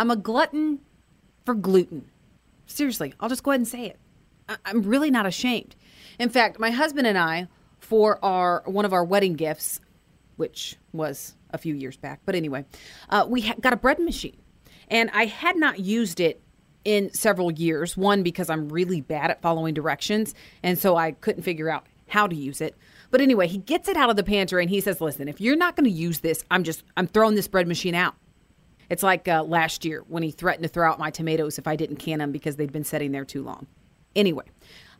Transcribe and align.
I'm 0.00 0.10
a 0.10 0.16
glutton 0.16 0.80
for 1.44 1.54
gluten. 1.54 2.06
Seriously, 2.64 3.12
I'll 3.20 3.28
just 3.28 3.42
go 3.42 3.50
ahead 3.50 3.60
and 3.60 3.68
say 3.68 3.84
it. 3.84 3.98
I- 4.48 4.56
I'm 4.64 4.80
really 4.80 5.10
not 5.10 5.26
ashamed. 5.26 5.76
In 6.18 6.30
fact, 6.30 6.58
my 6.58 6.70
husband 6.70 7.06
and 7.06 7.18
I, 7.18 7.48
for 7.80 8.18
our 8.24 8.62
one 8.64 8.86
of 8.86 8.94
our 8.94 9.04
wedding 9.04 9.34
gifts, 9.34 9.78
which 10.36 10.76
was 10.94 11.34
a 11.50 11.58
few 11.58 11.74
years 11.74 11.98
back, 11.98 12.20
but 12.24 12.34
anyway, 12.34 12.64
uh, 13.10 13.26
we 13.28 13.42
ha- 13.42 13.56
got 13.60 13.74
a 13.74 13.76
bread 13.76 13.98
machine, 13.98 14.38
and 14.88 15.10
I 15.12 15.26
had 15.26 15.56
not 15.58 15.80
used 15.80 16.18
it 16.18 16.40
in 16.82 17.12
several 17.12 17.52
years. 17.52 17.94
One 17.94 18.22
because 18.22 18.48
I'm 18.48 18.70
really 18.70 19.02
bad 19.02 19.30
at 19.30 19.42
following 19.42 19.74
directions, 19.74 20.34
and 20.62 20.78
so 20.78 20.96
I 20.96 21.12
couldn't 21.12 21.42
figure 21.42 21.68
out 21.68 21.84
how 22.08 22.26
to 22.26 22.34
use 22.34 22.62
it. 22.62 22.74
But 23.10 23.20
anyway, 23.20 23.48
he 23.48 23.58
gets 23.58 23.86
it 23.86 23.98
out 23.98 24.08
of 24.08 24.16
the 24.16 24.24
pantry 24.24 24.62
and 24.62 24.70
he 24.70 24.80
says, 24.80 24.98
"Listen, 25.02 25.28
if 25.28 25.42
you're 25.42 25.56
not 25.56 25.76
going 25.76 25.84
to 25.84 25.90
use 25.90 26.20
this, 26.20 26.42
I'm 26.50 26.64
just 26.64 26.84
I'm 26.96 27.06
throwing 27.06 27.34
this 27.34 27.48
bread 27.48 27.68
machine 27.68 27.94
out." 27.94 28.14
It's 28.90 29.04
like 29.04 29.28
uh, 29.28 29.44
last 29.44 29.84
year 29.84 30.04
when 30.08 30.24
he 30.24 30.32
threatened 30.32 30.64
to 30.64 30.68
throw 30.68 30.90
out 30.90 30.98
my 30.98 31.10
tomatoes 31.10 31.58
if 31.58 31.68
I 31.68 31.76
didn't 31.76 31.96
can 31.96 32.18
them 32.18 32.32
because 32.32 32.56
they'd 32.56 32.72
been 32.72 32.84
sitting 32.84 33.12
there 33.12 33.24
too 33.24 33.42
long. 33.42 33.68
Anyway, 34.16 34.44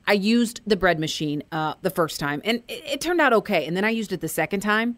I 0.06 0.12
used 0.12 0.60
the 0.64 0.76
bread 0.76 1.00
machine 1.00 1.42
uh, 1.50 1.74
the 1.82 1.90
first 1.90 2.20
time 2.20 2.40
and 2.44 2.62
it, 2.68 2.84
it 2.86 3.00
turned 3.00 3.20
out 3.20 3.32
okay. 3.32 3.66
And 3.66 3.76
then 3.76 3.84
I 3.84 3.90
used 3.90 4.12
it 4.12 4.20
the 4.20 4.28
second 4.28 4.60
time 4.60 4.96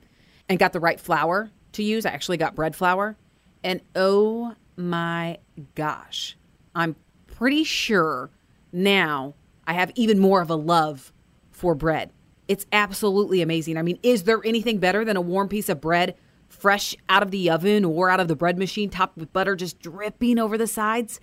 and 0.48 0.58
got 0.58 0.74
the 0.74 0.80
right 0.80 1.00
flour 1.00 1.50
to 1.72 1.82
use. 1.82 2.04
I 2.04 2.10
actually 2.10 2.36
got 2.36 2.54
bread 2.54 2.76
flour. 2.76 3.16
And 3.64 3.80
oh 3.96 4.54
my 4.76 5.38
gosh, 5.74 6.36
I'm 6.74 6.96
pretty 7.26 7.64
sure 7.64 8.30
now 8.72 9.34
I 9.66 9.72
have 9.72 9.90
even 9.94 10.18
more 10.18 10.42
of 10.42 10.50
a 10.50 10.54
love 10.54 11.12
for 11.50 11.74
bread. 11.74 12.12
It's 12.46 12.66
absolutely 12.72 13.40
amazing. 13.40 13.78
I 13.78 13.82
mean, 13.82 13.98
is 14.02 14.24
there 14.24 14.44
anything 14.44 14.78
better 14.78 15.04
than 15.04 15.16
a 15.16 15.20
warm 15.20 15.48
piece 15.48 15.70
of 15.70 15.80
bread 15.80 16.16
fresh 16.52 16.94
out 17.08 17.22
of 17.22 17.30
the 17.30 17.50
oven 17.50 17.84
or 17.84 18.10
out 18.10 18.20
of 18.20 18.28
the 18.28 18.36
bread 18.36 18.58
machine, 18.58 18.90
topped 18.90 19.16
with 19.16 19.32
butter 19.32 19.56
just 19.56 19.80
dripping 19.80 20.38
over 20.38 20.56
the 20.56 20.66
sides? 20.66 21.20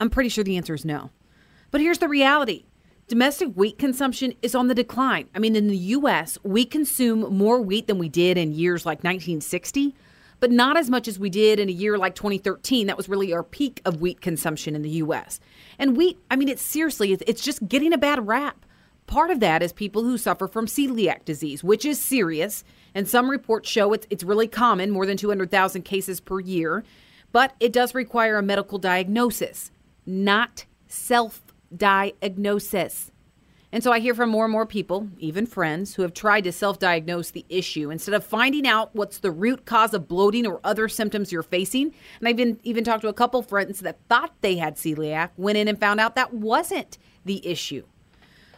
I'm 0.00 0.10
pretty 0.10 0.28
sure 0.28 0.44
the 0.44 0.56
answer 0.56 0.74
is 0.74 0.84
no. 0.84 1.10
But 1.70 1.80
here's 1.80 1.98
the 1.98 2.08
reality 2.08 2.64
domestic 3.08 3.52
wheat 3.54 3.78
consumption 3.78 4.32
is 4.42 4.54
on 4.54 4.66
the 4.68 4.74
decline. 4.74 5.28
I 5.34 5.38
mean, 5.38 5.54
in 5.54 5.68
the 5.68 5.76
US, 5.76 6.38
we 6.42 6.64
consume 6.64 7.36
more 7.36 7.60
wheat 7.60 7.86
than 7.86 7.98
we 7.98 8.08
did 8.08 8.36
in 8.36 8.52
years 8.52 8.84
like 8.84 8.98
1960, 8.98 9.94
but 10.40 10.50
not 10.50 10.76
as 10.76 10.90
much 10.90 11.06
as 11.06 11.18
we 11.18 11.30
did 11.30 11.60
in 11.60 11.68
a 11.68 11.72
year 11.72 11.98
like 11.98 12.14
2013. 12.14 12.86
That 12.86 12.96
was 12.96 13.08
really 13.08 13.32
our 13.32 13.44
peak 13.44 13.80
of 13.84 14.00
wheat 14.00 14.20
consumption 14.20 14.74
in 14.74 14.82
the 14.82 14.90
US. 14.90 15.38
And 15.78 15.96
wheat, 15.96 16.18
I 16.30 16.36
mean, 16.36 16.48
it's 16.48 16.62
seriously, 16.62 17.12
it's 17.12 17.42
just 17.42 17.68
getting 17.68 17.92
a 17.92 17.98
bad 17.98 18.26
rap. 18.26 18.64
Part 19.06 19.30
of 19.30 19.38
that 19.38 19.62
is 19.62 19.72
people 19.72 20.02
who 20.02 20.18
suffer 20.18 20.48
from 20.48 20.66
celiac 20.66 21.24
disease, 21.24 21.62
which 21.62 21.84
is 21.84 22.00
serious, 22.00 22.64
and 22.96 23.06
some 23.06 23.30
reports 23.30 23.68
show 23.68 23.92
it's, 23.92 24.06
it's 24.08 24.24
really 24.24 24.48
common, 24.48 24.90
more 24.90 25.04
than 25.04 25.18
200,000 25.18 25.82
cases 25.82 26.18
per 26.18 26.40
year, 26.40 26.82
but 27.30 27.52
it 27.60 27.70
does 27.70 27.94
require 27.94 28.38
a 28.38 28.42
medical 28.42 28.78
diagnosis, 28.78 29.70
not 30.06 30.64
self 30.88 31.42
diagnosis. 31.76 33.12
And 33.70 33.84
so 33.84 33.92
I 33.92 33.98
hear 33.98 34.14
from 34.14 34.30
more 34.30 34.46
and 34.46 34.52
more 34.52 34.64
people, 34.64 35.10
even 35.18 35.44
friends, 35.44 35.94
who 35.94 36.02
have 36.02 36.14
tried 36.14 36.44
to 36.44 36.52
self 36.52 36.78
diagnose 36.78 37.32
the 37.32 37.44
issue 37.50 37.90
instead 37.90 38.14
of 38.14 38.24
finding 38.24 38.66
out 38.66 38.94
what's 38.94 39.18
the 39.18 39.30
root 39.30 39.66
cause 39.66 39.92
of 39.92 40.08
bloating 40.08 40.46
or 40.46 40.58
other 40.64 40.88
symptoms 40.88 41.30
you're 41.30 41.42
facing. 41.42 41.92
And 42.18 42.28
I've 42.28 42.40
even, 42.40 42.58
even 42.62 42.82
talked 42.82 43.02
to 43.02 43.08
a 43.08 43.12
couple 43.12 43.42
friends 43.42 43.80
that 43.80 43.98
thought 44.08 44.32
they 44.40 44.56
had 44.56 44.76
celiac, 44.76 45.32
went 45.36 45.58
in 45.58 45.68
and 45.68 45.78
found 45.78 46.00
out 46.00 46.14
that 46.14 46.32
wasn't 46.32 46.96
the 47.26 47.46
issue. 47.46 47.84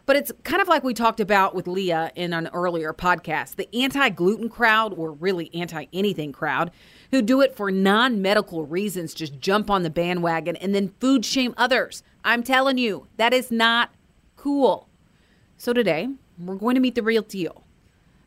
But 0.09 0.17
it's 0.17 0.33
kind 0.43 0.63
of 0.63 0.69
like 0.69 0.85
we 0.85 0.95
talked 0.95 1.21
about 1.21 1.55
with 1.55 1.67
Leah 1.67 2.11
in 2.15 2.33
an 2.33 2.49
earlier 2.55 2.95
podcast 2.95 3.57
the 3.57 3.69
anti 3.77 4.09
gluten 4.09 4.49
crowd, 4.49 4.95
or 4.95 5.13
really 5.13 5.55
anti 5.55 5.85
anything 5.93 6.33
crowd, 6.33 6.71
who 7.11 7.21
do 7.21 7.43
it 7.43 7.55
for 7.55 7.71
non 7.71 8.23
medical 8.23 8.65
reasons, 8.65 9.13
just 9.13 9.39
jump 9.39 9.69
on 9.69 9.83
the 9.83 9.91
bandwagon 9.91 10.57
and 10.57 10.75
then 10.75 10.95
food 10.99 11.27
shame 11.27 11.53
others. 11.59 12.03
I'm 12.25 12.43
telling 12.43 12.79
you, 12.79 13.07
that 13.19 13.35
is 13.35 13.51
not 13.51 13.91
cool. 14.37 14.89
So 15.59 15.75
today, 15.75 16.09
we're 16.39 16.57
going 16.57 16.77
to 16.77 16.81
meet 16.81 16.95
the 16.95 17.03
real 17.03 17.21
deal. 17.21 17.65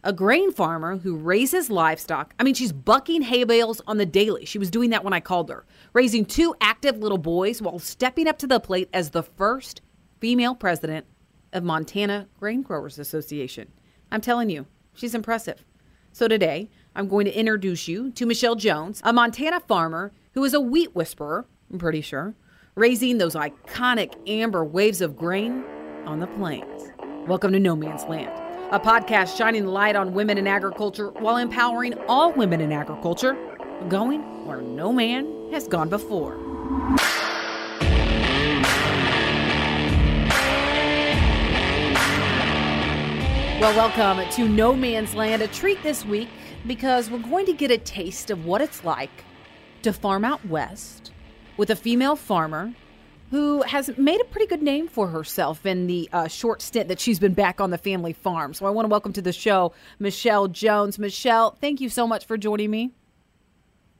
A 0.03 0.13
grain 0.13 0.51
farmer 0.51 0.97
who 0.97 1.15
raises 1.15 1.71
livestock. 1.71 2.35
I 2.39 2.43
mean, 2.43 2.53
she's 2.53 2.71
bucking 2.71 3.23
hay 3.23 3.43
bales 3.43 3.81
on 3.87 3.97
the 3.97 4.05
daily. 4.05 4.45
She 4.45 4.59
was 4.59 4.69
doing 4.69 4.91
that 4.91 5.03
when 5.03 5.13
I 5.13 5.19
called 5.19 5.49
her, 5.49 5.65
raising 5.93 6.25
two 6.25 6.53
active 6.61 6.99
little 6.99 7.17
boys 7.17 7.59
while 7.59 7.79
stepping 7.79 8.27
up 8.27 8.37
to 8.37 8.45
the 8.45 8.59
plate 8.59 8.89
as 8.93 9.09
the 9.09 9.23
first 9.23 9.81
female 10.19 10.53
president 10.53 11.07
of 11.53 11.63
Montana 11.63 12.27
Grain 12.39 12.61
Growers 12.61 12.99
Association. 12.99 13.71
I'm 14.11 14.21
telling 14.21 14.49
you, 14.49 14.65
she's 14.93 15.15
impressive. 15.15 15.63
So 16.11 16.27
today, 16.27 16.69
I'm 16.95 17.07
going 17.07 17.25
to 17.25 17.37
introduce 17.37 17.87
you 17.87 18.11
to 18.11 18.25
Michelle 18.25 18.55
Jones, 18.55 19.01
a 19.03 19.13
Montana 19.13 19.59
farmer 19.61 20.11
who 20.33 20.43
is 20.43 20.53
a 20.53 20.61
wheat 20.61 20.95
whisperer, 20.95 21.45
I'm 21.71 21.79
pretty 21.79 22.01
sure, 22.01 22.35
raising 22.75 23.17
those 23.17 23.35
iconic 23.35 24.13
amber 24.29 24.63
waves 24.63 25.01
of 25.01 25.17
grain 25.17 25.63
on 26.05 26.19
the 26.19 26.27
plains. 26.27 26.91
Welcome 27.27 27.53
to 27.53 27.59
No 27.59 27.75
Man's 27.75 28.03
Land, 28.05 28.31
a 28.71 28.79
podcast 28.79 29.37
shining 29.37 29.65
the 29.65 29.71
light 29.71 29.95
on 29.95 30.13
women 30.13 30.37
in 30.37 30.47
agriculture 30.47 31.11
while 31.11 31.37
empowering 31.37 31.93
all 32.07 32.33
women 32.33 32.61
in 32.61 32.71
agriculture, 32.71 33.37
going 33.89 34.21
where 34.45 34.61
no 34.61 34.91
man 34.91 35.51
has 35.51 35.67
gone 35.67 35.89
before. 35.89 36.37
Well, 43.61 43.75
welcome 43.75 44.27
to 44.27 44.49
No 44.49 44.73
Man's 44.73 45.13
Land, 45.13 45.43
a 45.43 45.47
treat 45.47 45.83
this 45.83 46.03
week 46.03 46.29
because 46.65 47.11
we're 47.11 47.19
going 47.19 47.45
to 47.45 47.53
get 47.53 47.69
a 47.69 47.77
taste 47.77 48.31
of 48.31 48.43
what 48.43 48.59
it's 48.59 48.83
like 48.83 49.23
to 49.83 49.93
farm 49.93 50.25
out 50.25 50.43
west 50.47 51.11
with 51.57 51.69
a 51.69 51.75
female 51.75 52.15
farmer 52.15 52.73
who 53.29 53.61
has 53.61 53.95
made 53.99 54.19
a 54.19 54.23
pretty 54.23 54.47
good 54.47 54.63
name 54.63 54.87
for 54.87 55.09
herself 55.09 55.63
in 55.63 55.85
the 55.85 56.09
uh, 56.11 56.27
short 56.27 56.63
stint 56.63 56.87
that 56.87 56.99
she's 56.99 57.19
been 57.19 57.35
back 57.35 57.61
on 57.61 57.69
the 57.69 57.77
family 57.77 58.13
farm. 58.13 58.55
So 58.55 58.65
I 58.65 58.71
want 58.71 58.85
to 58.85 58.89
welcome 58.89 59.13
to 59.13 59.21
the 59.21 59.31
show 59.31 59.73
Michelle 59.99 60.47
Jones. 60.47 60.97
Michelle, 60.97 61.51
thank 61.51 61.79
you 61.79 61.89
so 61.89 62.07
much 62.07 62.25
for 62.25 62.37
joining 62.37 62.71
me. 62.71 62.89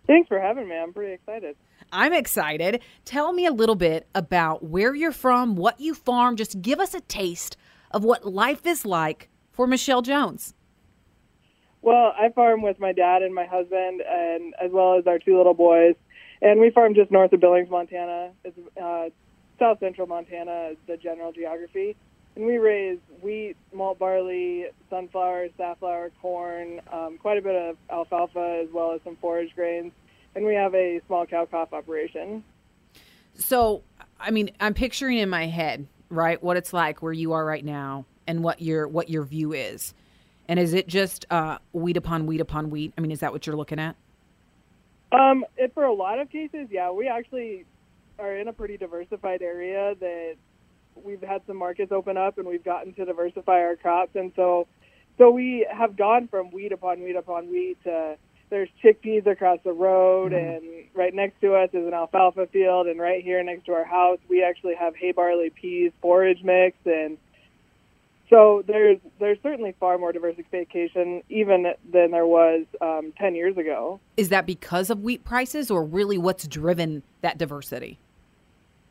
Thanks 0.07 0.27
for 0.27 0.41
having 0.41 0.69
me. 0.69 0.75
I'm 0.75 0.91
pretty 0.91 1.13
excited. 1.13 1.55
I'm 1.91 2.13
excited. 2.13 2.81
Tell 3.05 3.31
me 3.31 3.45
a 3.45 3.53
little 3.53 3.75
bit 3.75 4.07
about 4.15 4.63
where 4.63 4.95
you're 4.95 5.11
from, 5.11 5.55
what 5.55 5.79
you 5.79 5.93
farm. 5.93 6.35
Just 6.35 6.63
give 6.63 6.79
us 6.79 6.95
a 6.95 7.01
taste 7.01 7.57
of 7.91 8.03
what 8.03 8.25
life 8.25 8.65
is 8.65 8.87
like 8.87 9.27
for 9.61 9.67
Michelle 9.67 10.01
Jones? 10.01 10.55
Well, 11.83 12.15
I 12.19 12.29
farm 12.29 12.63
with 12.63 12.79
my 12.79 12.93
dad 12.93 13.21
and 13.21 13.31
my 13.31 13.45
husband, 13.45 14.01
and 14.01 14.55
as 14.59 14.71
well 14.71 14.97
as 14.97 15.05
our 15.05 15.19
two 15.19 15.37
little 15.37 15.53
boys. 15.53 15.93
And 16.41 16.59
we 16.59 16.71
farm 16.71 16.95
just 16.95 17.11
north 17.11 17.31
of 17.31 17.41
Billings, 17.41 17.69
Montana. 17.69 18.31
It's 18.43 18.57
uh, 18.81 19.09
south 19.59 19.77
central 19.79 20.07
Montana, 20.07 20.71
the 20.87 20.97
general 20.97 21.31
geography. 21.31 21.95
And 22.35 22.47
we 22.47 22.57
raise 22.57 22.97
wheat, 23.21 23.55
malt 23.71 23.99
barley, 23.99 24.65
sunflower, 24.89 25.49
safflower, 25.57 26.11
corn, 26.23 26.81
um, 26.91 27.19
quite 27.19 27.37
a 27.37 27.41
bit 27.43 27.55
of 27.55 27.77
alfalfa, 27.91 28.63
as 28.63 28.73
well 28.73 28.93
as 28.93 29.01
some 29.03 29.15
forage 29.17 29.53
grains. 29.53 29.91
And 30.33 30.43
we 30.43 30.55
have 30.55 30.73
a 30.73 31.01
small 31.05 31.27
cow 31.27 31.45
calf 31.45 31.71
operation. 31.71 32.43
So, 33.35 33.83
I 34.19 34.31
mean, 34.31 34.49
I'm 34.59 34.73
picturing 34.73 35.19
in 35.19 35.29
my 35.29 35.45
head, 35.45 35.85
right, 36.09 36.41
what 36.41 36.57
it's 36.57 36.73
like 36.73 37.03
where 37.03 37.13
you 37.13 37.33
are 37.33 37.45
right 37.45 37.63
now 37.63 38.05
and 38.31 38.45
what 38.45 38.61
your 38.61 38.87
what 38.87 39.09
your 39.09 39.23
view 39.23 39.51
is. 39.51 39.93
And 40.47 40.57
is 40.57 40.73
it 40.73 40.87
just 40.87 41.25
uh, 41.29 41.57
wheat 41.73 41.97
upon 41.97 42.25
wheat 42.25 42.39
upon 42.39 42.69
wheat? 42.69 42.93
I 42.97 43.01
mean, 43.01 43.11
is 43.11 43.19
that 43.19 43.33
what 43.33 43.45
you're 43.45 43.57
looking 43.57 43.77
at? 43.77 43.97
Um, 45.11 45.43
it, 45.57 45.73
for 45.73 45.83
a 45.83 45.93
lot 45.93 46.17
of 46.19 46.29
cases, 46.29 46.69
yeah, 46.71 46.91
we 46.91 47.09
actually 47.09 47.65
are 48.17 48.35
in 48.37 48.47
a 48.47 48.53
pretty 48.53 48.77
diversified 48.77 49.41
area 49.41 49.95
that 49.99 50.35
we've 50.95 51.21
had 51.21 51.41
some 51.45 51.57
markets 51.57 51.91
open 51.91 52.15
up 52.15 52.37
and 52.37 52.47
we've 52.47 52.63
gotten 52.63 52.93
to 52.93 53.03
diversify 53.03 53.59
our 53.59 53.75
crops, 53.75 54.15
and 54.15 54.31
so 54.37 54.65
so 55.17 55.29
we 55.29 55.67
have 55.69 55.97
gone 55.97 56.29
from 56.29 56.51
wheat 56.51 56.71
upon 56.71 57.01
wheat 57.03 57.17
upon 57.17 57.51
wheat 57.51 57.77
to 57.83 58.15
there's 58.49 58.69
chickpeas 58.81 59.27
across 59.27 59.59
the 59.65 59.73
road, 59.73 60.31
mm-hmm. 60.31 60.65
and 60.65 60.85
right 60.93 61.13
next 61.13 61.41
to 61.41 61.53
us 61.53 61.69
is 61.73 61.85
an 61.85 61.93
alfalfa 61.93 62.47
field, 62.47 62.87
and 62.87 62.97
right 62.97 63.23
here 63.23 63.43
next 63.43 63.65
to 63.65 63.73
our 63.73 63.85
house 63.85 64.19
we 64.29 64.41
actually 64.41 64.75
have 64.75 64.95
hay 64.95 65.11
barley 65.11 65.49
peas 65.49 65.91
forage 66.01 66.41
mix 66.43 66.77
and 66.85 67.17
so 68.31 68.63
there's 68.65 68.97
there's 69.19 69.37
certainly 69.43 69.75
far 69.79 69.97
more 69.97 70.13
diversification 70.13 71.21
even 71.29 71.65
than 71.91 72.11
there 72.11 72.25
was 72.25 72.65
um, 72.79 73.13
10 73.19 73.35
years 73.35 73.57
ago. 73.57 73.99
Is 74.15 74.29
that 74.29 74.45
because 74.45 74.89
of 74.89 75.01
wheat 75.01 75.25
prices 75.25 75.69
or 75.69 75.83
really 75.83 76.17
what's 76.17 76.47
driven 76.47 77.03
that 77.21 77.37
diversity? 77.37 77.99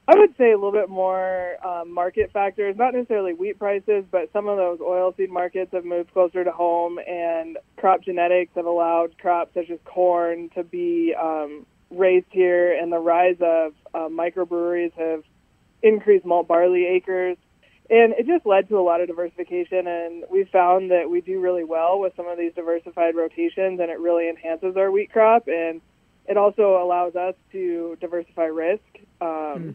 I 0.06 0.18
would 0.18 0.36
say 0.36 0.50
a 0.50 0.56
little 0.56 0.72
bit 0.72 0.88
more 0.88 1.54
um, 1.64 1.92
market 1.92 2.32
factors, 2.32 2.76
not 2.76 2.94
necessarily 2.94 3.32
wheat 3.32 3.58
prices, 3.58 4.04
but 4.10 4.30
some 4.32 4.48
of 4.48 4.56
those 4.56 4.80
oilseed 4.80 5.28
markets 5.28 5.72
have 5.72 5.84
moved 5.84 6.12
closer 6.12 6.42
to 6.42 6.50
home, 6.50 6.98
and 6.98 7.56
crop 7.76 8.02
genetics 8.02 8.50
have 8.56 8.66
allowed 8.66 9.16
crops 9.18 9.54
such 9.54 9.70
as 9.70 9.78
corn 9.84 10.50
to 10.56 10.64
be 10.64 11.14
um, 11.20 11.64
raised 11.90 12.26
here, 12.30 12.76
and 12.76 12.92
the 12.92 12.98
rise 12.98 13.36
of 13.40 13.72
uh, 13.94 14.08
microbreweries 14.08 14.92
have 14.94 15.22
increased 15.82 16.26
malt 16.26 16.48
barley 16.48 16.86
acres 16.86 17.36
and 17.90 18.12
it 18.14 18.26
just 18.26 18.46
led 18.46 18.68
to 18.68 18.78
a 18.78 18.80
lot 18.82 19.00
of 19.00 19.08
diversification 19.08 19.86
and 19.86 20.24
we 20.30 20.44
found 20.44 20.90
that 20.90 21.10
we 21.10 21.20
do 21.20 21.40
really 21.40 21.64
well 21.64 21.98
with 21.98 22.14
some 22.16 22.28
of 22.28 22.38
these 22.38 22.52
diversified 22.54 23.14
rotations 23.16 23.80
and 23.80 23.90
it 23.90 23.98
really 23.98 24.28
enhances 24.28 24.76
our 24.76 24.90
wheat 24.90 25.12
crop 25.12 25.48
and 25.48 25.80
it 26.28 26.36
also 26.36 26.80
allows 26.82 27.16
us 27.16 27.34
to 27.52 27.96
diversify 28.00 28.44
risk. 28.44 28.82
Um, 29.20 29.28
Mm. 29.28 29.74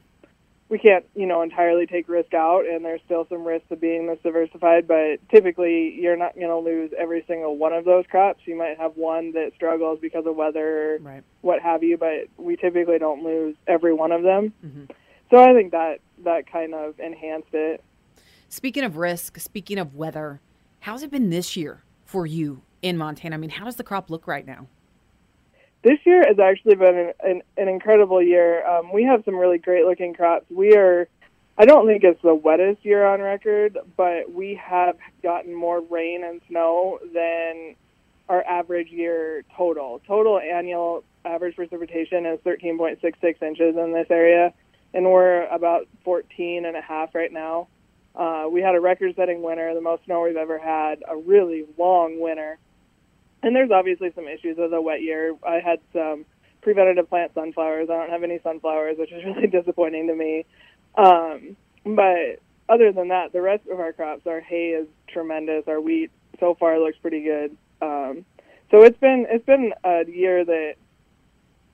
We 0.67 0.79
can't, 0.79 1.05
you 1.13 1.27
know, 1.27 1.43
entirely 1.43 1.85
take 1.85 2.09
risk 2.09 2.33
out, 2.33 2.65
and 2.65 2.83
there's 2.83 2.99
still 3.05 3.27
some 3.29 3.43
risk 3.43 3.67
to 3.67 3.75
being 3.75 4.07
this 4.07 4.17
diversified. 4.23 4.87
But 4.87 5.17
typically, 5.29 5.93
you're 6.01 6.15
not 6.17 6.33
going 6.33 6.47
to 6.47 6.57
lose 6.57 6.91
every 6.97 7.23
single 7.27 7.55
one 7.55 7.71
of 7.71 7.85
those 7.85 8.07
crops. 8.07 8.39
You 8.45 8.57
might 8.57 8.79
have 8.79 8.97
one 8.97 9.33
that 9.33 9.51
struggles 9.53 9.99
because 10.01 10.25
of 10.25 10.35
weather, 10.35 10.97
Right. 11.03 11.21
what 11.41 11.61
have 11.61 11.83
you. 11.83 11.97
But 11.97 12.29
we 12.37 12.55
typically 12.55 12.97
don't 12.97 13.23
lose 13.23 13.55
every 13.67 13.93
one 13.93 14.11
of 14.11 14.23
them. 14.23 14.53
Mhm. 14.65 14.89
So 15.29 15.37
I 15.37 15.53
think 15.53 15.71
that 15.73 15.99
that 16.23 16.47
kind 16.51 16.73
of 16.73 16.99
enhanced 16.99 17.53
it. 17.53 17.83
Speaking 18.55 18.85
of 18.85 18.95
risk, 18.95 19.37
speaking 19.37 19.77
of 19.77 19.95
weather, 19.95 20.39
how's 20.79 21.03
it 21.03 21.11
been 21.11 21.29
this 21.29 21.57
year 21.57 21.83
for 22.05 22.25
you 22.25 22.61
in 22.81 22.97
Montana? 22.97 23.35
I 23.35 23.37
mean, 23.37 23.49
how 23.49 23.65
does 23.65 23.75
the 23.75 23.83
crop 23.83 24.09
look 24.09 24.27
right 24.27 24.47
now? 24.47 24.67
This 25.83 25.99
year 26.05 26.23
has 26.25 26.39
actually 26.39 26.75
been 26.75 26.95
an, 26.97 27.13
an, 27.19 27.41
an 27.57 27.67
incredible 27.67 28.23
year. 28.23 28.65
Um, 28.65 28.93
we 28.93 29.03
have 29.03 29.23
some 29.25 29.35
really 29.35 29.57
great 29.57 29.83
looking 29.83 30.13
crops. 30.13 30.45
We 30.49 30.73
are, 30.77 31.09
I 31.57 31.65
don't 31.65 31.85
think 31.85 32.05
it's 32.05 32.21
the 32.21 32.33
wettest 32.33 32.85
year 32.85 33.05
on 33.05 33.19
record, 33.19 33.77
but 33.97 34.31
we 34.31 34.55
have 34.65 34.95
gotten 35.21 35.53
more 35.53 35.81
rain 35.81 36.23
and 36.23 36.39
snow 36.47 36.99
than 37.13 37.75
our 38.29 38.41
average 38.45 38.87
year 38.87 39.43
total. 39.57 40.01
Total 40.07 40.39
annual 40.39 41.03
average 41.25 41.57
precipitation 41.57 42.25
is 42.25 42.39
13.66 42.45 43.41
inches 43.41 43.75
in 43.75 43.91
this 43.91 44.07
area, 44.09 44.53
and 44.93 45.11
we're 45.11 45.45
about 45.47 45.89
14 46.05 46.63
and 46.63 46.77
a 46.77 46.81
half 46.81 47.13
right 47.13 47.33
now. 47.33 47.67
Uh, 48.15 48.45
we 48.49 48.61
had 48.61 48.75
a 48.75 48.79
record 48.79 49.13
setting 49.15 49.41
winter, 49.41 49.73
the 49.73 49.81
most 49.81 50.05
snow 50.05 50.21
we've 50.21 50.37
ever 50.37 50.57
had, 50.57 51.03
a 51.07 51.17
really 51.17 51.65
long 51.77 52.19
winter. 52.19 52.57
And 53.43 53.55
there's 53.55 53.71
obviously 53.71 54.11
some 54.15 54.27
issues 54.27 54.57
with 54.57 54.73
a 54.73 54.81
wet 54.81 55.01
year. 55.01 55.35
I 55.47 55.59
had 55.59 55.79
some 55.93 56.25
preventative 56.61 57.09
plant 57.09 57.33
sunflowers. 57.35 57.89
I 57.89 57.97
don't 57.97 58.09
have 58.09 58.23
any 58.23 58.39
sunflowers, 58.43 58.97
which 58.97 59.11
is 59.11 59.23
really 59.25 59.47
disappointing 59.47 60.07
to 60.07 60.15
me. 60.15 60.45
Um, 60.95 61.57
but 61.85 62.39
other 62.67 62.91
than 62.91 63.09
that, 63.09 63.33
the 63.33 63.41
rest 63.41 63.67
of 63.71 63.79
our 63.79 63.93
crops, 63.93 64.25
our 64.25 64.39
hay 64.39 64.69
is 64.69 64.87
tremendous. 65.07 65.63
Our 65.67 65.81
wheat 65.81 66.11
so 66.39 66.55
far 66.55 66.79
looks 66.79 66.97
pretty 66.97 67.21
good. 67.21 67.55
Um, 67.81 68.25
so 68.71 68.81
it's 68.81 68.97
been 68.97 69.27
it's 69.29 69.45
been 69.45 69.73
a 69.83 70.05
year 70.07 70.43
that 70.43 70.75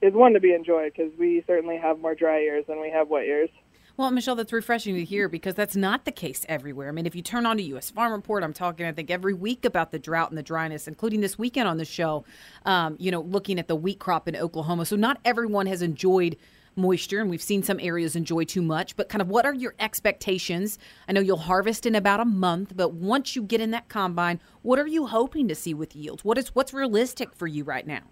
is 0.01 0.13
one 0.13 0.33
to 0.33 0.39
be 0.39 0.53
enjoyed 0.53 0.93
because 0.95 1.11
we 1.17 1.43
certainly 1.47 1.77
have 1.77 1.99
more 1.99 2.15
dry 2.15 2.39
years 2.41 2.65
than 2.67 2.81
we 2.81 2.89
have 2.89 3.07
wet 3.07 3.25
years. 3.25 3.49
Well, 3.97 4.09
Michelle, 4.09 4.35
that's 4.35 4.53
refreshing 4.53 4.95
to 4.95 5.03
hear 5.03 5.27
because 5.27 5.55
that's 5.55 5.75
not 5.75 6.05
the 6.05 6.11
case 6.11 6.45
everywhere. 6.47 6.88
I 6.88 6.91
mean, 6.91 7.05
if 7.05 7.13
you 7.13 7.21
turn 7.21 7.45
on 7.45 7.57
to 7.57 7.63
U.S. 7.63 7.91
Farm 7.91 8.13
Report, 8.13 8.43
I'm 8.43 8.53
talking, 8.53 8.85
I 8.85 8.93
think, 8.93 9.11
every 9.11 9.33
week 9.33 9.65
about 9.65 9.91
the 9.91 9.99
drought 9.99 10.29
and 10.29 10.38
the 10.38 10.43
dryness, 10.43 10.88
including 10.88 11.21
this 11.21 11.38
weekend 11.38 11.67
on 11.67 11.77
the 11.77 11.85
show, 11.85 12.23
um, 12.65 12.95
you 12.99 13.11
know, 13.11 13.21
looking 13.21 13.59
at 13.59 13.67
the 13.67 13.75
wheat 13.75 13.99
crop 13.99 14.27
in 14.27 14.35
Oklahoma. 14.35 14.85
So 14.85 14.95
not 14.95 15.19
everyone 15.25 15.67
has 15.67 15.81
enjoyed 15.81 16.38
moisture, 16.75 17.19
and 17.19 17.29
we've 17.29 17.41
seen 17.41 17.63
some 17.63 17.79
areas 17.81 18.15
enjoy 18.15 18.45
too 18.45 18.61
much. 18.61 18.95
But 18.95 19.09
kind 19.09 19.21
of 19.21 19.27
what 19.27 19.45
are 19.45 19.53
your 19.53 19.75
expectations? 19.77 20.79
I 21.07 21.11
know 21.11 21.21
you'll 21.21 21.38
harvest 21.38 21.85
in 21.85 21.93
about 21.93 22.21
a 22.21 22.25
month, 22.25 22.73
but 22.75 22.93
once 22.93 23.35
you 23.35 23.43
get 23.43 23.59
in 23.59 23.71
that 23.71 23.89
combine, 23.89 24.39
what 24.61 24.79
are 24.79 24.88
you 24.88 25.07
hoping 25.07 25.49
to 25.49 25.55
see 25.55 25.73
with 25.73 25.95
yields? 25.95 26.23
What 26.23 26.38
is 26.38 26.55
what's 26.55 26.73
realistic 26.73 27.35
for 27.35 27.45
you 27.45 27.65
right 27.65 27.85
now? 27.85 28.03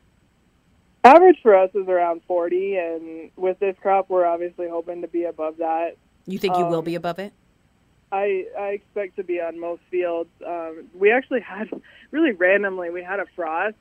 Average 1.04 1.38
for 1.42 1.56
us 1.56 1.70
is 1.74 1.88
around 1.88 2.22
40, 2.28 2.76
and 2.76 3.32
with 3.38 3.58
this 3.60 3.76
crop, 3.82 4.10
we're 4.10 4.26
obviously 4.26 4.68
hoping 4.70 5.02
to 5.02 5.08
be 5.08 5.24
above 5.24 5.58
that. 5.58 5.96
You 6.28 6.38
think 6.38 6.58
you 6.58 6.66
will 6.66 6.80
Um, 6.80 6.86
be 6.86 6.96
above 6.96 7.20
it? 7.20 7.34
I, 8.12 8.46
I 8.60 8.68
expect 8.70 9.16
to 9.18 9.24
be 9.24 9.40
on 9.40 9.60
most 9.60 9.82
fields. 9.90 10.30
Um, 10.46 10.88
we 10.94 11.12
actually 11.12 11.42
had 11.42 11.70
really 12.12 12.32
randomly 12.32 12.90
we 12.90 13.04
had 13.04 13.20
a 13.20 13.26
frost. 13.36 13.76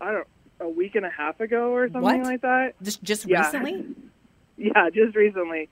I 0.00 0.12
don't 0.12 0.26
a 0.60 0.68
week 0.68 0.94
and 0.94 1.04
a 1.04 1.10
half 1.10 1.40
ago 1.40 1.72
or 1.74 1.86
something 1.88 2.02
What? 2.02 2.22
like 2.22 2.40
that. 2.42 2.74
Just 2.82 3.02
just 3.02 3.26
yeah. 3.28 3.44
recently? 3.44 3.84
Yeah, 4.58 4.90
just 4.94 5.16
recently. 5.16 5.68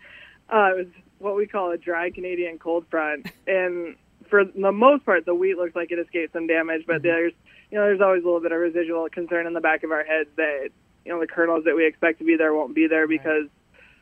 Uh, 0.53 0.71
it 0.73 0.77
was 0.79 0.87
what 1.19 1.37
we 1.37 1.47
call 1.47 1.71
a 1.71 1.77
dry 1.79 2.11
Canadian 2.11 2.59
cold 2.59 2.87
front, 2.91 3.27
and 3.47 3.95
for 4.29 4.45
the 4.45 4.73
most 4.73 5.05
part, 5.05 5.27
the 5.27 5.35
wheat 5.35 5.57
looks 5.57 5.77
like 5.77 5.93
it 5.93 5.99
escaped 6.01 6.33
some 6.33 6.47
damage. 6.49 6.85
But 6.87 7.03
there's 7.03 7.33
you 7.71 7.79
know 7.79 7.85
there's 7.85 8.01
always 8.01 8.23
a 8.23 8.27
little 8.27 8.41
bit 8.41 8.51
of 8.53 8.59
residual 8.59 9.09
concern 9.11 9.47
in 9.47 9.53
the 9.53 9.61
back 9.61 9.85
of 9.85 9.93
our 9.93 10.03
heads 10.03 10.29
that 10.37 10.71
you 11.05 11.13
know 11.13 11.21
the 11.21 11.27
kernels 11.27 11.65
that 11.65 11.75
we 11.75 11.87
expect 11.87 12.19
to 12.19 12.25
be 12.25 12.37
there 12.37 12.55
won't 12.55 12.75
be 12.75 12.87
there 12.87 13.07
because 13.09 13.47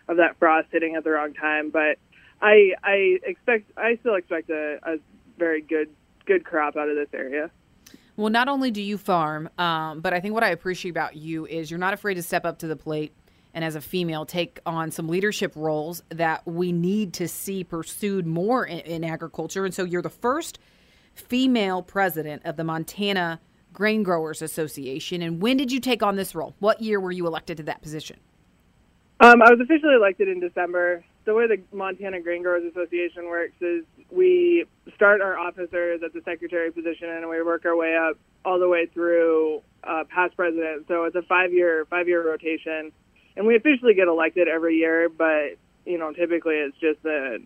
of 0.09 0.17
that 0.17 0.39
frost 0.39 0.69
hitting 0.71 0.95
at 0.95 1.05
the 1.05 1.11
wrong 1.11 1.35
time. 1.35 1.71
But 1.71 1.99
I 2.41 2.73
I 2.83 3.19
expect 3.25 3.71
I 3.77 3.97
still 4.01 4.15
expect 4.15 4.51
a, 4.51 4.79
a 4.83 4.97
very 5.39 5.61
good 5.63 5.91
good 6.27 6.45
crop 6.45 6.77
out 6.77 6.89
of 6.89 6.97
this 6.97 7.09
area. 7.13 7.51
Well, 8.17 8.31
not 8.31 8.49
only 8.49 8.73
do 8.73 8.83
you 8.83 8.99
farm, 8.99 9.49
um, 9.59 10.01
but 10.01 10.13
I 10.13 10.21
think 10.21 10.35
what 10.35 10.43
I 10.43 10.51
appreciate 10.51 10.91
about 10.91 11.15
you 11.15 11.47
is 11.47 11.71
you're 11.71 11.79
not 11.79 11.95
afraid 11.95 12.15
to 12.15 12.23
step 12.23 12.45
up 12.45 12.59
to 12.59 12.67
the 12.67 12.75
plate 12.75 13.13
and 13.55 13.65
as 13.65 13.77
a 13.77 13.81
female 13.81 14.27
take 14.27 14.61
on 14.67 14.91
some 14.91 15.09
leadership 15.09 15.53
roles 15.55 16.03
that 16.09 16.47
we 16.47 16.73
need 16.73 17.13
to 17.15 17.29
see 17.29 17.63
pursued 17.65 18.27
more 18.27 18.67
in, 18.67 18.81
in 18.81 19.05
agriculture. 19.05 19.65
And 19.65 19.73
so 19.73 19.85
you're 19.85 20.03
the 20.03 20.11
first 20.11 20.59
female 21.15 21.83
president 21.83 22.43
of 22.45 22.57
the 22.57 22.65
Montana 22.65 23.41
Grain 23.79 24.03
Growers 24.03 24.43
Association. 24.43 25.23
And 25.23 25.41
when 25.41 25.57
did 25.57 25.71
you 25.71 25.79
take 25.79 26.03
on 26.03 26.17
this 26.17 26.35
role? 26.35 26.53
What 26.59 26.83
year 26.83 26.99
were 26.99 27.13
you 27.13 27.29
elected 27.29 27.59
to 27.59 27.63
that 27.63 27.81
position? 27.81 28.19
Um, 29.21 29.41
I 29.41 29.51
was 29.51 29.61
officially 29.61 29.95
elected 29.95 30.27
in 30.27 30.41
December. 30.41 31.05
The 31.27 31.33
way 31.33 31.47
the 31.47 31.61
Montana 31.73 32.21
Grain 32.21 32.43
Growers 32.43 32.65
Association 32.65 33.27
works 33.27 33.55
is 33.61 33.85
we 34.11 34.65
start 34.97 35.21
our 35.21 35.39
officers 35.39 36.01
at 36.05 36.13
the 36.13 36.21
secretary 36.25 36.73
position 36.73 37.09
and 37.09 37.29
we 37.29 37.41
work 37.41 37.65
our 37.67 37.77
way 37.77 37.97
up 37.97 38.19
all 38.45 38.59
the 38.59 38.69
way 38.69 38.87
through 38.87 39.63
uh, 39.85 40.03
past 40.13 40.35
president. 40.35 40.87
So 40.89 41.05
it's 41.05 41.15
a 41.15 41.23
five 41.23 41.53
year 41.53 41.87
five 41.89 42.09
year 42.09 42.29
rotation, 42.29 42.91
and 43.37 43.47
we 43.47 43.55
officially 43.55 43.95
get 43.95 44.09
elected 44.09 44.49
every 44.49 44.77
year. 44.77 45.09
But 45.09 45.57
you 45.87 45.99
know, 45.99 46.13
typically 46.13 46.57
it's 46.57 46.77
just 46.79 47.05
a 47.05 47.39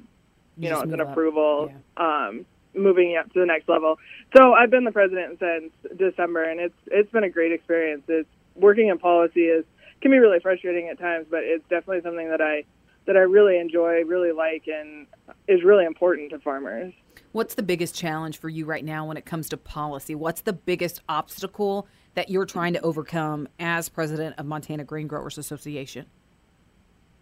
you, 0.56 0.70
know 0.70 0.80
it's 0.80 0.92
an 0.92 1.00
up. 1.00 1.10
approval, 1.10 1.72
um, 1.98 2.46
moving 2.74 3.16
up 3.16 3.32
to 3.32 3.40
the 3.40 3.46
next 3.46 3.68
level. 3.68 3.98
So 4.36 4.52
I've 4.52 4.70
been 4.70 4.84
the 4.84 4.92
president 4.92 5.38
since 5.38 5.72
December, 5.96 6.44
and 6.44 6.60
it's 6.60 6.74
it's 6.86 7.10
been 7.10 7.24
a 7.24 7.30
great 7.30 7.52
experience. 7.52 8.02
It's 8.08 8.28
working 8.54 8.88
in 8.88 8.98
policy 8.98 9.42
is 9.42 9.64
can 10.00 10.10
be 10.10 10.18
really 10.18 10.40
frustrating 10.40 10.88
at 10.88 10.98
times, 10.98 11.26
but 11.30 11.40
it's 11.42 11.64
definitely 11.68 12.02
something 12.02 12.28
that 12.28 12.40
I 12.40 12.64
that 13.06 13.16
I 13.16 13.20
really 13.20 13.58
enjoy, 13.58 14.04
really 14.04 14.32
like, 14.32 14.64
and 14.68 15.06
is 15.48 15.64
really 15.64 15.84
important 15.84 16.30
to 16.30 16.38
farmers. 16.38 16.92
What's 17.32 17.54
the 17.54 17.62
biggest 17.62 17.94
challenge 17.94 18.38
for 18.38 18.48
you 18.48 18.64
right 18.64 18.84
now 18.84 19.06
when 19.06 19.16
it 19.16 19.24
comes 19.24 19.48
to 19.50 19.56
policy? 19.56 20.14
What's 20.14 20.42
the 20.42 20.52
biggest 20.52 21.00
obstacle 21.08 21.88
that 22.14 22.28
you're 22.28 22.44
trying 22.44 22.74
to 22.74 22.80
overcome 22.82 23.48
as 23.58 23.88
president 23.88 24.36
of 24.38 24.46
Montana 24.46 24.84
Grain 24.84 25.06
Growers 25.06 25.38
Association? 25.38 26.06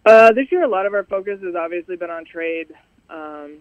Uh, 0.05 0.33
this 0.33 0.51
year, 0.51 0.63
a 0.63 0.67
lot 0.67 0.85
of 0.85 0.93
our 0.93 1.03
focus 1.03 1.39
has 1.43 1.55
obviously 1.55 1.95
been 1.95 2.09
on 2.09 2.25
trade. 2.25 2.67
Um, 3.09 3.59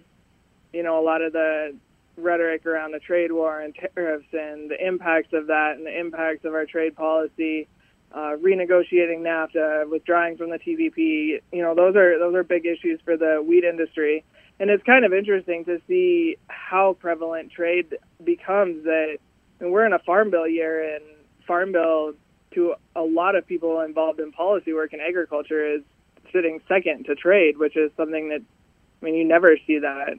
you 0.73 0.83
know, 0.83 1.01
a 1.01 1.05
lot 1.05 1.23
of 1.23 1.33
the 1.33 1.77
rhetoric 2.23 2.67
around 2.67 2.93
the 2.93 2.99
trade 2.99 3.33
war 3.33 3.61
and 3.61 3.75
tariffs 3.75 4.27
and 4.33 4.71
the 4.71 4.87
impacts 4.87 5.33
of 5.33 5.47
that 5.49 5.75
and 5.77 5.87
the 5.87 5.99
impacts 5.99 6.45
of 6.45 6.55
our 6.55 6.67
trade 6.67 6.97
policy, 6.97 7.69
uh, 8.13 8.37
renegotiating 8.43 9.21
NAFTA, 9.21 9.89
withdrawing 9.89 10.37
from 10.37 10.51
the 10.51 10.59
TPP. 10.59 11.41
You 11.53 11.63
know, 11.63 11.75
those 11.75 11.97
are 11.97 12.19
those 12.19 12.35
are 12.35 12.43
big 12.43 12.67
issues 12.67 13.01
for 13.05 13.17
the 13.17 13.43
wheat 13.47 13.65
industry, 13.65 14.25
and 14.59 14.71
it's 14.71 14.83
kind 14.85 15.05
of 15.05 15.13
interesting 15.13 15.65
to 15.67 15.81
see 15.87 16.37
how 16.49 16.97
prevalent 16.99 17.53
trade 17.53 17.97
becomes. 18.23 18.85
That 18.85 19.19
and 19.61 19.71
we're 19.71 19.87
in 19.87 19.93
a 19.93 20.01
farm 20.01 20.31
bill 20.31 20.49
year, 20.49 20.95
and 20.97 21.05
farm 21.47 21.73
bill 21.73 22.15
to 22.53 22.75
a 22.97 23.03
lot 23.03 23.37
of 23.37 23.47
people 23.47 23.81
involved 23.81 24.19
in 24.19 24.33
policy 24.33 24.73
work 24.73 24.93
in 24.93 25.01
agriculture 25.01 25.75
is 25.75 25.83
sitting 26.33 26.61
second 26.69 27.07
to 27.07 27.15
trade, 27.15 27.59
which 27.59 27.77
is 27.77 27.91
something 27.97 28.29
that 28.31 28.43
I 29.01 29.05
mean 29.05 29.15
you 29.15 29.25
never 29.25 29.57
see 29.67 29.79
that. 29.79 30.15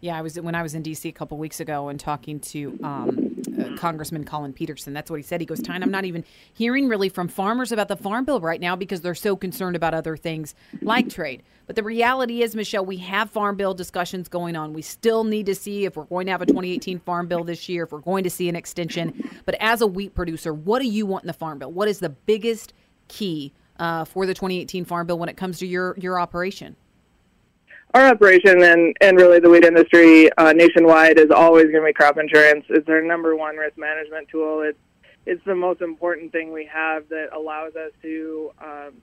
Yeah, 0.00 0.16
I 0.16 0.22
was 0.22 0.40
when 0.40 0.54
I 0.54 0.62
was 0.62 0.74
in 0.74 0.82
D.C. 0.82 1.08
a 1.08 1.12
couple 1.12 1.36
weeks 1.36 1.60
ago 1.60 1.88
and 1.88 2.00
talking 2.00 2.40
to 2.40 2.78
um, 2.82 3.42
uh, 3.58 3.76
Congressman 3.76 4.24
Collin 4.24 4.54
Peterson. 4.54 4.94
That's 4.94 5.10
what 5.10 5.18
he 5.18 5.22
said. 5.22 5.40
He 5.40 5.46
goes, 5.46 5.60
"Tyne, 5.60 5.82
I'm 5.82 5.90
not 5.90 6.06
even 6.06 6.24
hearing 6.54 6.88
really 6.88 7.10
from 7.10 7.28
farmers 7.28 7.70
about 7.70 7.88
the 7.88 7.96
farm 7.96 8.24
bill 8.24 8.40
right 8.40 8.60
now 8.60 8.74
because 8.76 9.02
they're 9.02 9.14
so 9.14 9.36
concerned 9.36 9.76
about 9.76 9.92
other 9.92 10.16
things 10.16 10.54
like 10.80 11.10
trade." 11.10 11.42
But 11.66 11.76
the 11.76 11.82
reality 11.82 12.42
is, 12.42 12.56
Michelle, 12.56 12.84
we 12.84 12.96
have 12.96 13.30
farm 13.30 13.56
bill 13.56 13.74
discussions 13.74 14.26
going 14.28 14.56
on. 14.56 14.72
We 14.72 14.80
still 14.80 15.22
need 15.22 15.44
to 15.46 15.54
see 15.54 15.84
if 15.84 15.96
we're 15.96 16.04
going 16.04 16.26
to 16.26 16.32
have 16.32 16.40
a 16.40 16.46
2018 16.46 17.00
farm 17.00 17.28
bill 17.28 17.44
this 17.44 17.68
year, 17.68 17.84
if 17.84 17.92
we're 17.92 17.98
going 17.98 18.24
to 18.24 18.30
see 18.30 18.48
an 18.48 18.56
extension. 18.56 19.28
But 19.44 19.56
as 19.60 19.82
a 19.82 19.86
wheat 19.86 20.14
producer, 20.14 20.54
what 20.54 20.80
do 20.80 20.88
you 20.88 21.04
want 21.04 21.24
in 21.24 21.28
the 21.28 21.34
farm 21.34 21.58
bill? 21.58 21.72
What 21.72 21.88
is 21.88 21.98
the 21.98 22.08
biggest 22.08 22.72
key 23.08 23.52
uh, 23.78 24.06
for 24.06 24.24
the 24.24 24.32
2018 24.32 24.86
farm 24.86 25.06
bill 25.06 25.18
when 25.18 25.28
it 25.28 25.36
comes 25.36 25.58
to 25.58 25.66
your 25.66 25.94
your 25.98 26.18
operation? 26.18 26.76
Our 27.92 28.06
operation 28.06 28.62
and, 28.62 28.96
and 29.00 29.16
really 29.16 29.40
the 29.40 29.50
wheat 29.50 29.64
industry 29.64 30.30
uh, 30.38 30.52
nationwide 30.52 31.18
is 31.18 31.30
always 31.32 31.64
going 31.64 31.82
to 31.82 31.86
be 31.86 31.92
crop 31.92 32.18
insurance. 32.18 32.64
It's 32.68 32.88
our 32.88 33.02
number 33.02 33.34
one 33.34 33.56
risk 33.56 33.76
management 33.76 34.28
tool. 34.28 34.62
It's 34.62 34.78
it's 35.26 35.44
the 35.44 35.54
most 35.54 35.82
important 35.82 36.32
thing 36.32 36.50
we 36.52 36.64
have 36.72 37.08
that 37.10 37.28
allows 37.34 37.76
us 37.76 37.92
to 38.02 38.52
um, 38.58 38.94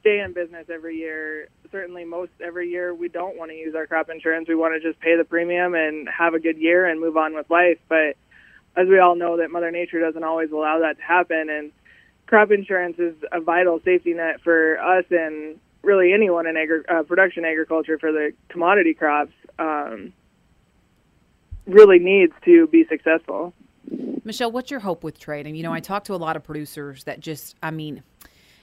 stay 0.00 0.20
in 0.20 0.32
business 0.32 0.66
every 0.68 0.96
year. 0.96 1.48
Certainly, 1.72 2.04
most 2.04 2.32
every 2.44 2.68
year 2.68 2.94
we 2.94 3.08
don't 3.08 3.38
want 3.38 3.50
to 3.50 3.56
use 3.56 3.74
our 3.74 3.86
crop 3.86 4.10
insurance. 4.10 4.48
We 4.48 4.56
want 4.56 4.74
to 4.74 4.86
just 4.86 5.00
pay 5.00 5.16
the 5.16 5.24
premium 5.24 5.74
and 5.74 6.08
have 6.08 6.34
a 6.34 6.40
good 6.40 6.58
year 6.58 6.86
and 6.86 7.00
move 7.00 7.16
on 7.16 7.34
with 7.34 7.48
life. 7.50 7.78
But 7.88 8.16
as 8.76 8.88
we 8.88 8.98
all 8.98 9.16
know, 9.16 9.38
that 9.38 9.50
Mother 9.50 9.70
Nature 9.70 10.00
doesn't 10.00 10.22
always 10.22 10.50
allow 10.50 10.80
that 10.80 10.98
to 10.98 11.02
happen. 11.02 11.48
And 11.50 11.72
crop 12.26 12.50
insurance 12.50 12.98
is 12.98 13.14
a 13.32 13.40
vital 13.40 13.80
safety 13.84 14.12
net 14.12 14.40
for 14.42 14.78
us 14.78 15.04
and 15.10 15.58
really 15.82 16.12
anyone 16.12 16.46
in 16.46 16.56
agri- 16.56 16.84
uh, 16.88 17.02
production 17.02 17.44
agriculture 17.44 17.98
for 17.98 18.12
the 18.12 18.32
commodity 18.48 18.94
crops. 18.94 19.32
Um, 19.58 20.12
really 21.66 21.98
needs 21.98 22.32
to 22.44 22.66
be 22.68 22.86
successful. 22.88 23.52
Michelle, 24.24 24.50
what's 24.50 24.70
your 24.70 24.80
hope 24.80 25.04
with 25.04 25.18
trade? 25.18 25.46
And 25.46 25.56
you 25.56 25.62
know, 25.62 25.72
I 25.72 25.80
talk 25.80 26.04
to 26.04 26.14
a 26.14 26.16
lot 26.16 26.36
of 26.36 26.44
producers 26.44 27.04
that 27.04 27.20
just, 27.20 27.56
I 27.62 27.70
mean, 27.70 28.02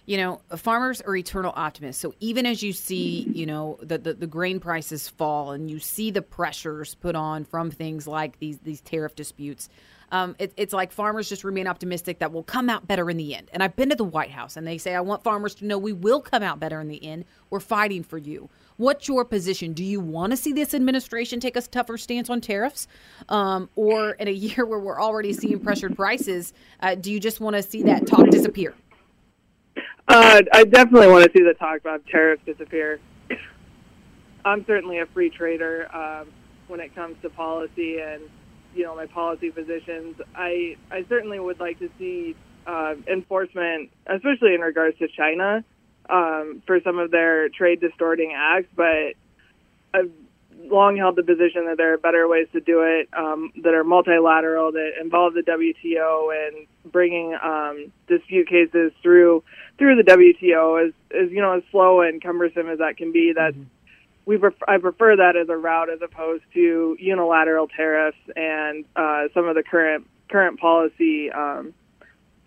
you 0.05 0.17
know, 0.17 0.41
farmers 0.55 1.01
are 1.01 1.15
eternal 1.15 1.53
optimists. 1.55 2.01
So 2.01 2.13
even 2.19 2.45
as 2.45 2.61
you 2.61 2.73
see, 2.73 3.27
you 3.33 3.45
know, 3.45 3.79
the, 3.81 3.97
the, 3.97 4.13
the, 4.13 4.27
grain 4.27 4.59
prices 4.59 5.07
fall 5.07 5.51
and 5.51 5.69
you 5.69 5.79
see 5.79 6.11
the 6.11 6.21
pressures 6.21 6.93
put 6.95 7.15
on 7.15 7.43
from 7.43 7.71
things 7.71 8.05
like 8.07 8.37
these 8.37 8.59
these 8.59 8.81
tariff 8.81 9.15
disputes, 9.15 9.69
um, 10.11 10.35
it, 10.39 10.53
it's 10.57 10.73
like 10.73 10.91
farmers 10.91 11.29
just 11.29 11.43
remain 11.43 11.67
optimistic 11.67 12.19
that 12.19 12.31
we'll 12.31 12.43
come 12.43 12.69
out 12.69 12.87
better 12.87 13.09
in 13.09 13.17
the 13.17 13.35
end. 13.35 13.49
And 13.53 13.63
I've 13.63 13.75
been 13.75 13.89
to 13.89 13.95
the 13.95 14.03
White 14.03 14.31
House 14.31 14.57
and 14.57 14.65
they 14.65 14.77
say, 14.77 14.95
I 14.95 15.01
want 15.01 15.23
farmers 15.23 15.55
to 15.55 15.65
know 15.65 15.77
we 15.77 15.93
will 15.93 16.21
come 16.21 16.43
out 16.43 16.59
better 16.59 16.79
in 16.79 16.87
the 16.87 17.03
end. 17.03 17.25
We're 17.49 17.59
fighting 17.59 18.03
for 18.03 18.17
you. 18.17 18.49
What's 18.77 19.07
your 19.07 19.23
position? 19.23 19.73
Do 19.73 19.83
you 19.83 19.99
want 19.99 20.31
to 20.31 20.37
see 20.37 20.51
this 20.51 20.73
administration 20.73 21.39
take 21.39 21.55
a 21.55 21.61
tougher 21.61 21.97
stance 21.97 22.29
on 22.29 22.41
tariffs? 22.41 22.87
Um, 23.29 23.69
or 23.75 24.11
in 24.11 24.27
a 24.27 24.31
year 24.45 24.65
where 24.65 24.79
we're 24.79 25.01
already 25.01 25.33
seeing 25.33 25.59
pressured 25.59 25.95
prices, 25.95 26.53
uh, 26.81 26.95
do 26.95 27.11
you 27.11 27.19
just 27.19 27.39
want 27.39 27.55
to 27.55 27.63
see 27.63 27.83
that 27.83 28.05
talk 28.05 28.29
disappear? 28.29 28.75
Uh, 30.07 30.41
I 30.53 30.63
definitely 30.65 31.07
want 31.07 31.25
to 31.25 31.31
see 31.37 31.43
the 31.43 31.55
talk 31.55 31.79
about 31.79 32.05
tariffs 32.05 32.43
disappear. 32.45 32.99
I'm 34.45 34.63
certainly 34.65 34.99
a 34.99 35.07
free 35.07 35.31
trader 35.31 35.93
um, 35.95 36.27
when 36.67 36.79
it 36.79 36.93
comes 36.93 37.15
to 37.23 37.29
policy 37.29 37.99
and 37.99 38.21
you 38.75 38.83
know 38.83 38.95
my 38.95 39.05
policy 39.07 39.51
positions. 39.51 40.19
I 40.35 40.77
I 40.91 41.05
certainly 41.09 41.39
would 41.39 41.59
like 41.59 41.79
to 41.79 41.89
see 41.97 42.35
uh, 42.67 42.95
enforcement, 43.07 43.91
especially 44.07 44.55
in 44.55 44.61
regards 44.61 44.97
to 44.99 45.07
China, 45.07 45.63
um, 46.09 46.61
for 46.65 46.79
some 46.81 46.99
of 46.99 47.11
their 47.11 47.49
trade 47.49 47.79
distorting 47.79 48.33
acts, 48.35 48.69
but 48.75 49.13
I've 49.93 50.11
long 50.63 50.97
held 50.97 51.15
the 51.15 51.23
position 51.23 51.65
that 51.65 51.77
there 51.77 51.93
are 51.93 51.97
better 51.97 52.27
ways 52.27 52.47
to 52.53 52.59
do 52.59 52.81
it 52.81 53.09
um, 53.13 53.51
that 53.63 53.73
are 53.73 53.83
multilateral, 53.83 54.71
that 54.71 54.91
involve 54.99 55.33
the 55.33 55.41
WTO 55.41 56.47
and 56.47 56.67
bringing 56.91 57.35
um, 57.41 57.91
dispute 58.07 58.47
cases 58.47 58.91
through 59.01 59.43
through 59.77 60.01
the 60.01 60.03
WTO 60.03 60.87
as, 60.87 60.93
as 61.11 61.31
you 61.31 61.41
know 61.41 61.53
as 61.53 61.63
slow 61.71 62.01
and 62.01 62.21
cumbersome 62.21 62.69
as 62.69 62.79
that 62.79 62.97
can 62.97 63.11
be. 63.11 63.33
That 63.33 63.53
mm-hmm. 63.53 63.63
We 64.25 64.37
pref- 64.37 64.53
I 64.67 64.77
prefer 64.77 65.15
that 65.17 65.35
as 65.35 65.49
a 65.49 65.57
route 65.57 65.89
as 65.89 66.01
opposed 66.01 66.43
to 66.53 66.97
unilateral 66.99 67.67
tariffs 67.67 68.17
and 68.35 68.85
uh, 68.95 69.27
some 69.33 69.47
of 69.47 69.55
the 69.55 69.63
current 69.63 70.07
current 70.29 70.59
policy 70.59 71.31
um, 71.31 71.73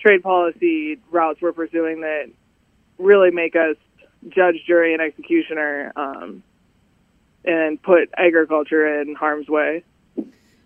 trade 0.01 0.23
policy 0.23 0.99
routes 1.11 1.41
we're 1.41 1.53
pursuing 1.53 2.01
that 2.01 2.31
really 2.99 3.31
make 3.31 3.55
us 3.55 3.77
judge, 4.29 4.57
jury, 4.67 4.93
and 4.93 5.03
executioner 5.03 5.93
um, 5.97 6.43
and 7.45 7.81
put 7.83 8.11
agriculture 8.17 9.01
in 9.01 9.15
harm's 9.15 9.49
way. 9.49 9.85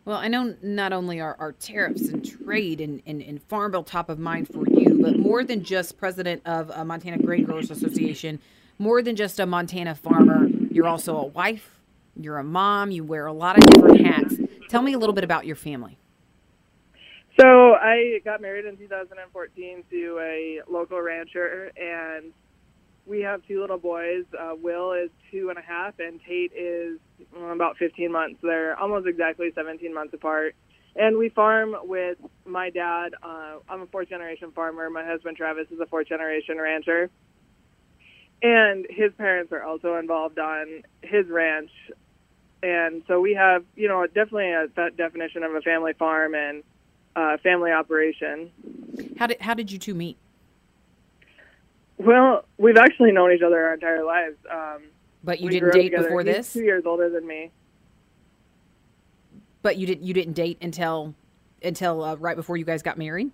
Well, 0.05 0.17
I 0.17 0.29
know 0.29 0.57
not 0.63 0.93
only 0.93 1.21
are, 1.21 1.37
are 1.39 1.53
tariffs 1.53 2.09
and 2.09 2.25
trade 2.25 2.81
and, 2.81 3.03
and, 3.07 3.23
and, 3.23 3.41
Farm 3.45 3.71
Bill 3.71 3.85
top 3.85 4.09
of 4.09 4.19
mind 4.19 4.49
for 4.49 4.67
you, 4.69 4.99
but 5.01 5.17
more 5.17 5.45
than 5.45 5.63
just 5.63 5.97
president 5.97 6.43
of 6.45 6.71
a 6.71 6.85
Montana 6.85 7.19
Grain 7.19 7.45
Growers 7.45 7.71
Association, 7.71 8.41
more 8.81 9.01
than 9.01 9.15
just 9.15 9.39
a 9.39 9.47
Montana 9.47 9.95
farmer, 9.95 10.49
you're 10.75 10.87
also 10.87 11.17
a 11.17 11.27
wife, 11.27 11.81
you're 12.17 12.39
a 12.39 12.45
mom, 12.45 12.91
you 12.91 13.05
wear 13.05 13.27
a 13.27 13.33
lot 13.33 13.59
of 13.59 13.65
different 13.71 14.07
hats. 14.07 14.35
Tell 14.69 14.83
me 14.83 14.93
a 14.93 14.99
little 14.99 15.15
bit 15.15 15.25
about 15.25 15.47
your 15.47 15.57
family. 15.57 15.99
So 17.41 17.75
I 17.75 18.21
got 18.25 18.41
married 18.41 18.67
in 18.67 18.77
2014 18.77 19.85
to 19.91 20.19
a 20.21 20.61
local 20.71 21.01
rancher, 21.01 21.73
and 21.77 22.33
we 23.07 23.21
have 23.21 23.41
two 23.47 23.61
little 23.61 23.79
boys. 23.79 24.25
Uh, 24.39 24.55
Will 24.61 24.93
is 24.93 25.11
two 25.31 25.49
and 25.49 25.59
a 25.59 25.63
half, 25.63 25.99
and 25.99 26.21
Tate 26.27 26.53
is 26.55 26.99
about 27.35 27.77
15 27.79 28.13
months. 28.13 28.39
They're 28.43 28.79
almost 28.79 29.07
exactly 29.07 29.51
17 29.55 29.93
months 29.95 30.15
apart. 30.15 30.55
And 30.95 31.17
we 31.17 31.31
farm 31.31 31.75
with 31.85 32.19
my 32.45 32.69
dad. 32.69 33.15
Uh, 33.23 33.57
I'm 33.69 33.83
a 33.83 33.87
fourth 33.87 34.11
generation 34.11 34.53
farmer. 34.53 34.91
My 34.91 35.05
husband 35.05 35.39
Travis 35.39 35.69
is 35.71 35.81
a 35.81 35.87
fourth 35.87 36.09
generation 36.09 36.59
rancher. 36.59 37.09
And 38.43 38.87
his 38.91 39.13
parents 39.17 39.53
are 39.53 39.63
also 39.63 39.97
involved 39.97 40.39
on 40.39 40.83
his 41.03 41.29
ranch. 41.29 41.71
And 42.63 43.03
so 43.07 43.21
we 43.21 43.35
have, 43.35 43.65
you 43.77 43.89
know, 43.89 44.07
definitely 44.07 44.51
a 44.51 44.69
definition 44.91 45.45
of 45.45 45.55
a 45.55 45.61
family 45.61 45.93
farm 45.93 46.35
and 46.35 46.63
uh, 47.15 47.37
family 47.43 47.71
operation. 47.71 48.51
How 49.19 49.27
did 49.27 49.41
how 49.41 49.55
did 49.55 49.71
you 49.71 49.79
two 49.79 49.95
meet? 49.95 50.17
Well, 51.99 52.45
we've 52.59 52.77
actually 52.77 53.13
known 53.13 53.33
each 53.33 53.43
other 53.43 53.65
our 53.65 53.75
entire 53.75 54.05
lives. 54.05 54.37
Um, 54.51 54.83
but 55.23 55.41
you 55.41 55.51
didn't 55.51 55.73
date 55.73 55.95
before 55.95 56.23
He's 56.23 56.35
this. 56.35 56.53
Two 56.53 56.63
years 56.63 56.85
older 56.85 57.09
than 57.09 57.27
me. 57.27 57.51
But 59.63 59.77
you 59.77 59.87
didn't 59.87 60.05
you 60.05 60.15
didn't 60.15 60.35
date 60.35 60.59
until 60.61 61.15
until 61.63 62.03
uh, 62.03 62.17
right 62.17 62.37
before 62.37 62.57
you 62.57 62.65
guys 62.65 62.83
got 62.83 62.99
married. 62.99 63.31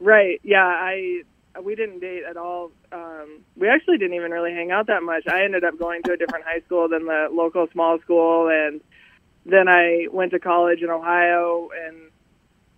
Right. 0.00 0.40
Yeah. 0.42 0.64
I 0.64 1.22
we 1.62 1.74
didn't 1.74 2.00
date 2.00 2.22
at 2.28 2.36
all. 2.36 2.70
Um, 2.92 3.40
we 3.56 3.68
actually 3.68 3.98
didn't 3.98 4.14
even 4.14 4.30
really 4.30 4.52
hang 4.52 4.70
out 4.70 4.86
that 4.86 5.02
much. 5.02 5.26
I 5.26 5.44
ended 5.44 5.64
up 5.64 5.78
going 5.78 6.02
to 6.04 6.12
a 6.12 6.16
different 6.16 6.44
high 6.44 6.60
school 6.60 6.88
than 6.88 7.06
the 7.06 7.28
local 7.30 7.66
small 7.72 7.98
school, 8.00 8.48
and 8.48 8.80
then 9.46 9.68
I 9.68 10.08
went 10.10 10.32
to 10.32 10.38
college 10.38 10.82
in 10.82 10.90
Ohio 10.90 11.70
and 11.86 12.10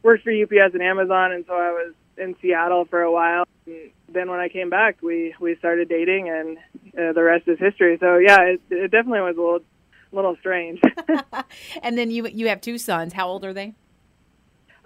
worked 0.02 0.24
for 0.24 0.30
UPS 0.30 0.74
and 0.74 0.82
Amazon, 0.82 1.32
and 1.32 1.44
so 1.46 1.54
I 1.54 1.70
was 1.70 1.94
in 2.16 2.36
Seattle 2.40 2.84
for 2.84 3.02
a 3.02 3.10
while. 3.10 3.44
And 3.66 3.90
then 4.08 4.30
when 4.30 4.40
I 4.40 4.48
came 4.48 4.70
back, 4.70 5.02
we 5.02 5.34
we 5.40 5.56
started 5.56 5.88
dating, 5.88 6.28
and 6.28 6.58
uh, 6.98 7.12
the 7.12 7.22
rest 7.22 7.48
is 7.48 7.58
history. 7.58 7.98
So 8.00 8.18
yeah, 8.18 8.40
it, 8.42 8.60
it 8.70 8.90
definitely 8.90 9.20
was 9.20 9.36
a 9.36 9.40
little 9.40 9.60
little 10.12 10.36
strange. 10.40 10.80
and 11.82 11.98
then 11.98 12.10
you 12.10 12.26
you 12.28 12.48
have 12.48 12.60
two 12.60 12.78
sons. 12.78 13.12
How 13.12 13.28
old 13.28 13.44
are 13.44 13.52
they? 13.52 13.74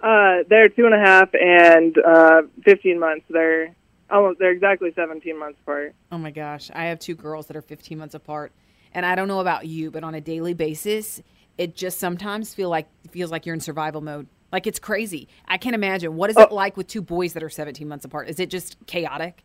Uh, 0.01 0.43
they're 0.49 0.69
two 0.69 0.85
and 0.85 0.93
a 0.93 0.99
half 0.99 1.29
and 1.33 1.97
uh, 1.97 2.41
fifteen 2.63 2.99
months. 2.99 3.25
They're 3.29 3.75
almost 4.09 4.39
they're 4.39 4.51
exactly 4.51 4.91
seventeen 4.95 5.39
months 5.39 5.59
apart. 5.61 5.93
Oh 6.11 6.17
my 6.17 6.31
gosh, 6.31 6.69
I 6.73 6.85
have 6.85 6.99
two 6.99 7.15
girls 7.15 7.47
that 7.47 7.57
are 7.57 7.61
fifteen 7.61 7.97
months 7.97 8.15
apart, 8.15 8.51
and 8.93 9.05
I 9.05 9.15
don't 9.15 9.27
know 9.27 9.39
about 9.39 9.67
you, 9.67 9.91
but 9.91 10.03
on 10.03 10.15
a 10.15 10.21
daily 10.21 10.53
basis, 10.53 11.21
it 11.57 11.75
just 11.75 11.99
sometimes 11.99 12.53
feel 12.53 12.69
like 12.69 12.87
feels 13.11 13.31
like 13.31 13.45
you're 13.45 13.55
in 13.55 13.61
survival 13.61 14.01
mode. 14.01 14.27
Like 14.51 14.67
it's 14.67 14.79
crazy. 14.79 15.27
I 15.47 15.57
can't 15.57 15.75
imagine. 15.75 16.15
What 16.15 16.29
is 16.29 16.37
it 16.37 16.47
oh. 16.49 16.55
like 16.55 16.77
with 16.77 16.87
two 16.87 17.01
boys 17.01 17.33
that 17.33 17.43
are 17.43 17.49
17 17.49 17.87
months 17.87 18.05
apart? 18.05 18.29
Is 18.29 18.39
it 18.39 18.49
just 18.49 18.77
chaotic? 18.87 19.43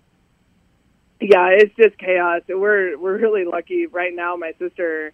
Yeah, 1.21 1.49
it's 1.51 1.75
just 1.77 1.99
chaos. 1.99 2.43
We're 2.49 2.99
we're 2.99 3.19
really 3.19 3.45
lucky 3.45 3.87
right 3.87 4.15
now. 4.15 4.37
My 4.37 4.53
sister, 4.59 5.13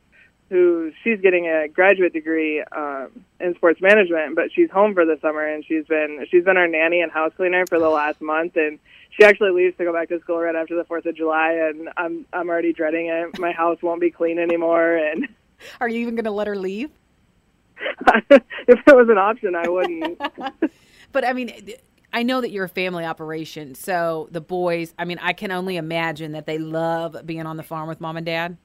who 0.50 0.92
she's 1.02 1.20
getting 1.20 1.46
a 1.46 1.66
graduate 1.68 2.12
degree 2.12 2.62
um, 2.76 3.24
in 3.40 3.54
sports 3.56 3.80
management, 3.80 4.36
but 4.36 4.52
she's 4.52 4.70
home 4.70 4.94
for 4.94 5.04
the 5.04 5.18
summer, 5.20 5.44
and 5.44 5.64
she's 5.64 5.84
been 5.86 6.24
she's 6.30 6.44
been 6.44 6.56
our 6.56 6.68
nanny 6.68 7.00
and 7.00 7.10
house 7.10 7.32
cleaner 7.36 7.66
for 7.66 7.80
the 7.80 7.88
last 7.88 8.20
month, 8.20 8.56
and 8.56 8.78
she 9.16 9.24
actually 9.24 9.50
leaves 9.50 9.76
to 9.78 9.84
go 9.84 9.92
back 9.92 10.08
to 10.10 10.20
school 10.20 10.38
right 10.38 10.54
after 10.54 10.76
the 10.76 10.84
Fourth 10.84 11.06
of 11.06 11.16
July, 11.16 11.52
and 11.52 11.88
I'm 11.96 12.26
I'm 12.32 12.48
already 12.48 12.72
dreading 12.72 13.06
it. 13.06 13.38
My 13.38 13.52
house 13.52 13.78
won't 13.82 14.00
be 14.00 14.10
clean 14.10 14.38
anymore, 14.38 14.96
and 14.96 15.28
are 15.80 15.88
you 15.88 16.00
even 16.00 16.14
going 16.14 16.24
to 16.24 16.30
let 16.30 16.46
her 16.46 16.56
leave? 16.56 16.90
if 18.30 18.42
it 18.68 18.96
was 18.96 19.08
an 19.08 19.18
option, 19.18 19.54
I 19.54 19.68
wouldn't. 19.68 20.20
but 21.12 21.24
I 21.24 21.32
mean, 21.32 21.74
I 22.12 22.22
know 22.22 22.40
that 22.40 22.50
you're 22.50 22.64
a 22.64 22.68
family 22.68 23.04
operation, 23.04 23.74
so 23.74 24.28
the 24.30 24.40
boys. 24.40 24.94
I 24.98 25.04
mean, 25.04 25.18
I 25.20 25.32
can 25.32 25.50
only 25.50 25.76
imagine 25.76 26.32
that 26.32 26.46
they 26.46 26.58
love 26.58 27.16
being 27.24 27.46
on 27.46 27.56
the 27.56 27.62
farm 27.62 27.88
with 27.88 28.00
mom 28.00 28.16
and 28.16 28.26
dad. 28.26 28.56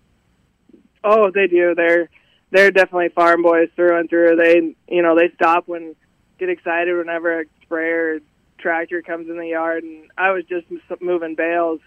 Oh, 1.03 1.31
they 1.31 1.47
do. 1.47 1.73
They're 1.75 2.09
they're 2.51 2.71
definitely 2.71 3.09
farm 3.09 3.41
boys 3.41 3.69
through 3.75 3.97
and 3.97 4.09
through. 4.09 4.35
They 4.35 4.75
you 4.93 5.01
know 5.01 5.15
they 5.15 5.31
stop 5.35 5.67
when 5.67 5.95
get 6.39 6.49
excited 6.49 6.97
whenever 6.97 7.41
a 7.41 7.45
sprayer 7.61 8.19
tractor 8.61 9.01
comes 9.01 9.29
in 9.29 9.37
the 9.37 9.47
yard. 9.47 9.83
And 9.83 10.09
I 10.17 10.31
was 10.31 10.43
just 10.45 10.67
moving 11.01 11.35
bales 11.35 11.79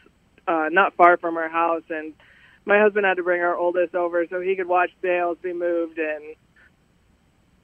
uh, 0.46 0.68
not 0.70 0.94
far 0.94 1.16
from 1.16 1.36
our 1.36 1.48
house, 1.48 1.84
and 1.88 2.12
my 2.66 2.80
husband 2.80 3.06
had 3.06 3.16
to 3.16 3.22
bring 3.22 3.40
our 3.40 3.56
oldest 3.56 3.94
over 3.94 4.26
so 4.28 4.40
he 4.40 4.56
could 4.56 4.68
watch 4.68 4.90
bales 5.00 5.38
be 5.42 5.52
moved 5.52 5.98
and 5.98 6.34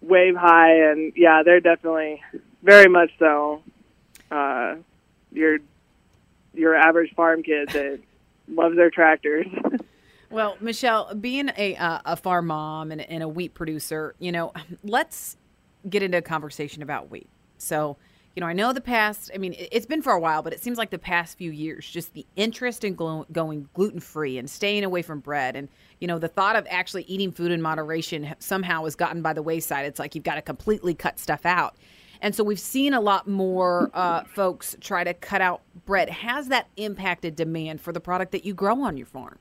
wave 0.01 0.35
high, 0.37 0.91
and 0.91 1.13
yeah, 1.17 1.43
they're 1.45 1.61
definitely 1.61 2.23
very 2.63 2.89
much 2.89 3.11
so. 3.19 3.63
Uh, 4.31 4.77
your 5.33 5.59
your 6.55 6.75
average 6.75 7.13
farm 7.15 7.43
kid 7.43 7.69
that 7.71 8.01
loves 8.49 8.77
their 8.77 8.91
tractors. 8.91 9.47
well, 10.31 10.57
Michelle, 10.61 11.15
being 11.15 11.51
a 11.57 11.77
uh, 11.77 12.01
a 12.05 12.17
farm 12.17 12.47
mom 12.47 12.93
and, 12.93 13.01
and 13.01 13.23
a 13.23 13.29
wheat 13.29 13.55
producer, 13.55 14.15
you 14.19 14.33
know, 14.33 14.53
let's 14.85 15.37
get 15.89 16.03
into 16.03 16.19
a 16.19 16.23
conversation 16.23 16.83
about 16.83 17.11
wheat. 17.11 17.29
So 17.59 17.97
you 18.37 18.41
know, 18.41 18.47
I 18.47 18.53
know 18.53 18.73
the 18.73 18.81
past, 18.81 19.31
I 19.35 19.39
mean, 19.39 19.55
it's 19.59 19.87
been 19.87 20.03
for 20.03 20.13
a 20.13 20.21
while, 20.21 20.43
but 20.43 20.53
it 20.53 20.63
seems 20.63 20.79
like 20.79 20.91
the 20.91 20.99
past 20.99 21.37
few 21.37 21.51
years, 21.51 21.89
just 21.89 22.15
the 22.15 22.25
interest 22.37 22.85
in 22.85 22.95
going 22.95 23.69
gluten 23.75 24.01
free 24.01 24.39
and 24.39 24.49
staying 24.49 24.85
away 24.85 25.03
from 25.03 25.19
bread. 25.19 25.57
And, 25.57 25.69
you 25.99 26.07
know, 26.07 26.19
the 26.19 26.29
thought 26.29 26.55
of 26.55 26.67
actually 26.71 27.03
eating 27.05 27.33
food 27.33 27.51
in 27.51 27.61
moderation 27.61 28.35
somehow 28.39 28.85
has 28.85 28.95
gotten 28.95 29.21
by 29.21 29.33
the 29.33 29.43
wayside. 29.43 29.85
It's 29.87 29.99
like 29.99 30.15
you've 30.15 30.25
got 30.25 30.37
to 30.37 30.43
completely 30.43 30.95
cut 30.95 31.19
stuff 31.19 31.45
out. 31.45 31.77
And 32.23 32.35
so 32.35 32.45
we've 32.45 32.61
seen 32.61 32.95
a 32.95 33.01
lot 33.01 33.27
more 33.27 33.91
uh, 33.95 34.25
folks 34.25 34.77
try 34.81 35.03
to 35.05 35.15
cut 35.15 35.41
out 35.41 35.63
bread. 35.85 36.09
Has 36.11 36.49
that 36.49 36.69
impacted 36.77 37.35
demand 37.35 37.81
for 37.81 37.93
the 37.93 38.01
product 38.01 38.33
that 38.33 38.45
you 38.45 38.55
grow 38.55 38.83
on 38.83 38.97
your 38.97 39.07
farm? 39.07 39.39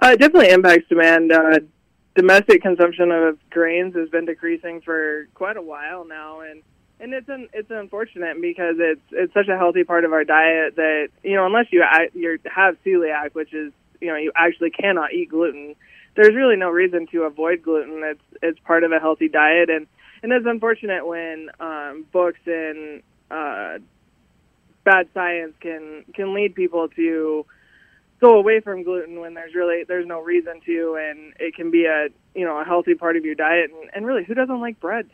Uh, 0.00 0.10
it 0.12 0.20
definitely 0.20 0.50
impacts 0.50 0.88
demand. 0.88 1.32
Uh, 1.32 1.58
domestic 2.14 2.62
consumption 2.62 3.10
of 3.10 3.38
grains 3.50 3.96
has 3.96 4.08
been 4.10 4.26
decreasing 4.26 4.80
for 4.80 5.26
quite 5.34 5.56
a 5.56 5.62
while 5.62 6.04
now, 6.04 6.40
and 6.40 6.62
and 7.00 7.14
it's 7.14 7.28
an, 7.28 7.48
it's 7.52 7.70
unfortunate 7.70 8.40
because 8.40 8.76
it's 8.78 9.00
it's 9.12 9.32
such 9.32 9.48
a 9.48 9.56
healthy 9.56 9.84
part 9.84 10.04
of 10.04 10.12
our 10.12 10.24
diet 10.24 10.76
that 10.76 11.08
you 11.22 11.34
know 11.34 11.46
unless 11.46 11.66
you 11.70 11.84
you 12.14 12.38
have 12.44 12.76
celiac, 12.84 13.34
which 13.34 13.54
is 13.54 13.72
you 14.00 14.08
know 14.08 14.16
you 14.16 14.32
actually 14.36 14.70
cannot 14.70 15.12
eat 15.12 15.30
gluten, 15.30 15.74
there's 16.16 16.34
really 16.34 16.56
no 16.56 16.70
reason 16.70 17.06
to 17.12 17.22
avoid 17.22 17.62
gluten. 17.62 18.02
It's 18.04 18.22
it's 18.42 18.58
part 18.60 18.84
of 18.84 18.92
a 18.92 18.98
healthy 18.98 19.28
diet, 19.28 19.70
and 19.70 19.86
and 20.22 20.32
it's 20.32 20.46
unfortunate 20.46 21.06
when 21.06 21.50
um, 21.60 22.04
books 22.12 22.40
and 22.46 23.02
uh, 23.30 23.78
bad 24.84 25.08
science 25.14 25.54
can 25.60 26.04
can 26.14 26.34
lead 26.34 26.54
people 26.54 26.88
to 26.88 27.46
go 28.20 28.36
away 28.36 28.58
from 28.58 28.82
gluten 28.82 29.20
when 29.20 29.34
there's 29.34 29.54
really 29.54 29.84
there's 29.84 30.06
no 30.06 30.20
reason 30.20 30.60
to 30.66 30.98
and 31.00 31.34
it 31.38 31.54
can 31.54 31.70
be 31.70 31.84
a 31.84 32.08
you 32.34 32.44
know 32.44 32.58
a 32.58 32.64
healthy 32.64 32.94
part 32.94 33.16
of 33.16 33.24
your 33.24 33.36
diet. 33.36 33.70
And, 33.70 33.90
and 33.94 34.06
really 34.06 34.24
who 34.24 34.34
doesn't 34.34 34.60
like 34.60 34.80
bread? 34.80 35.08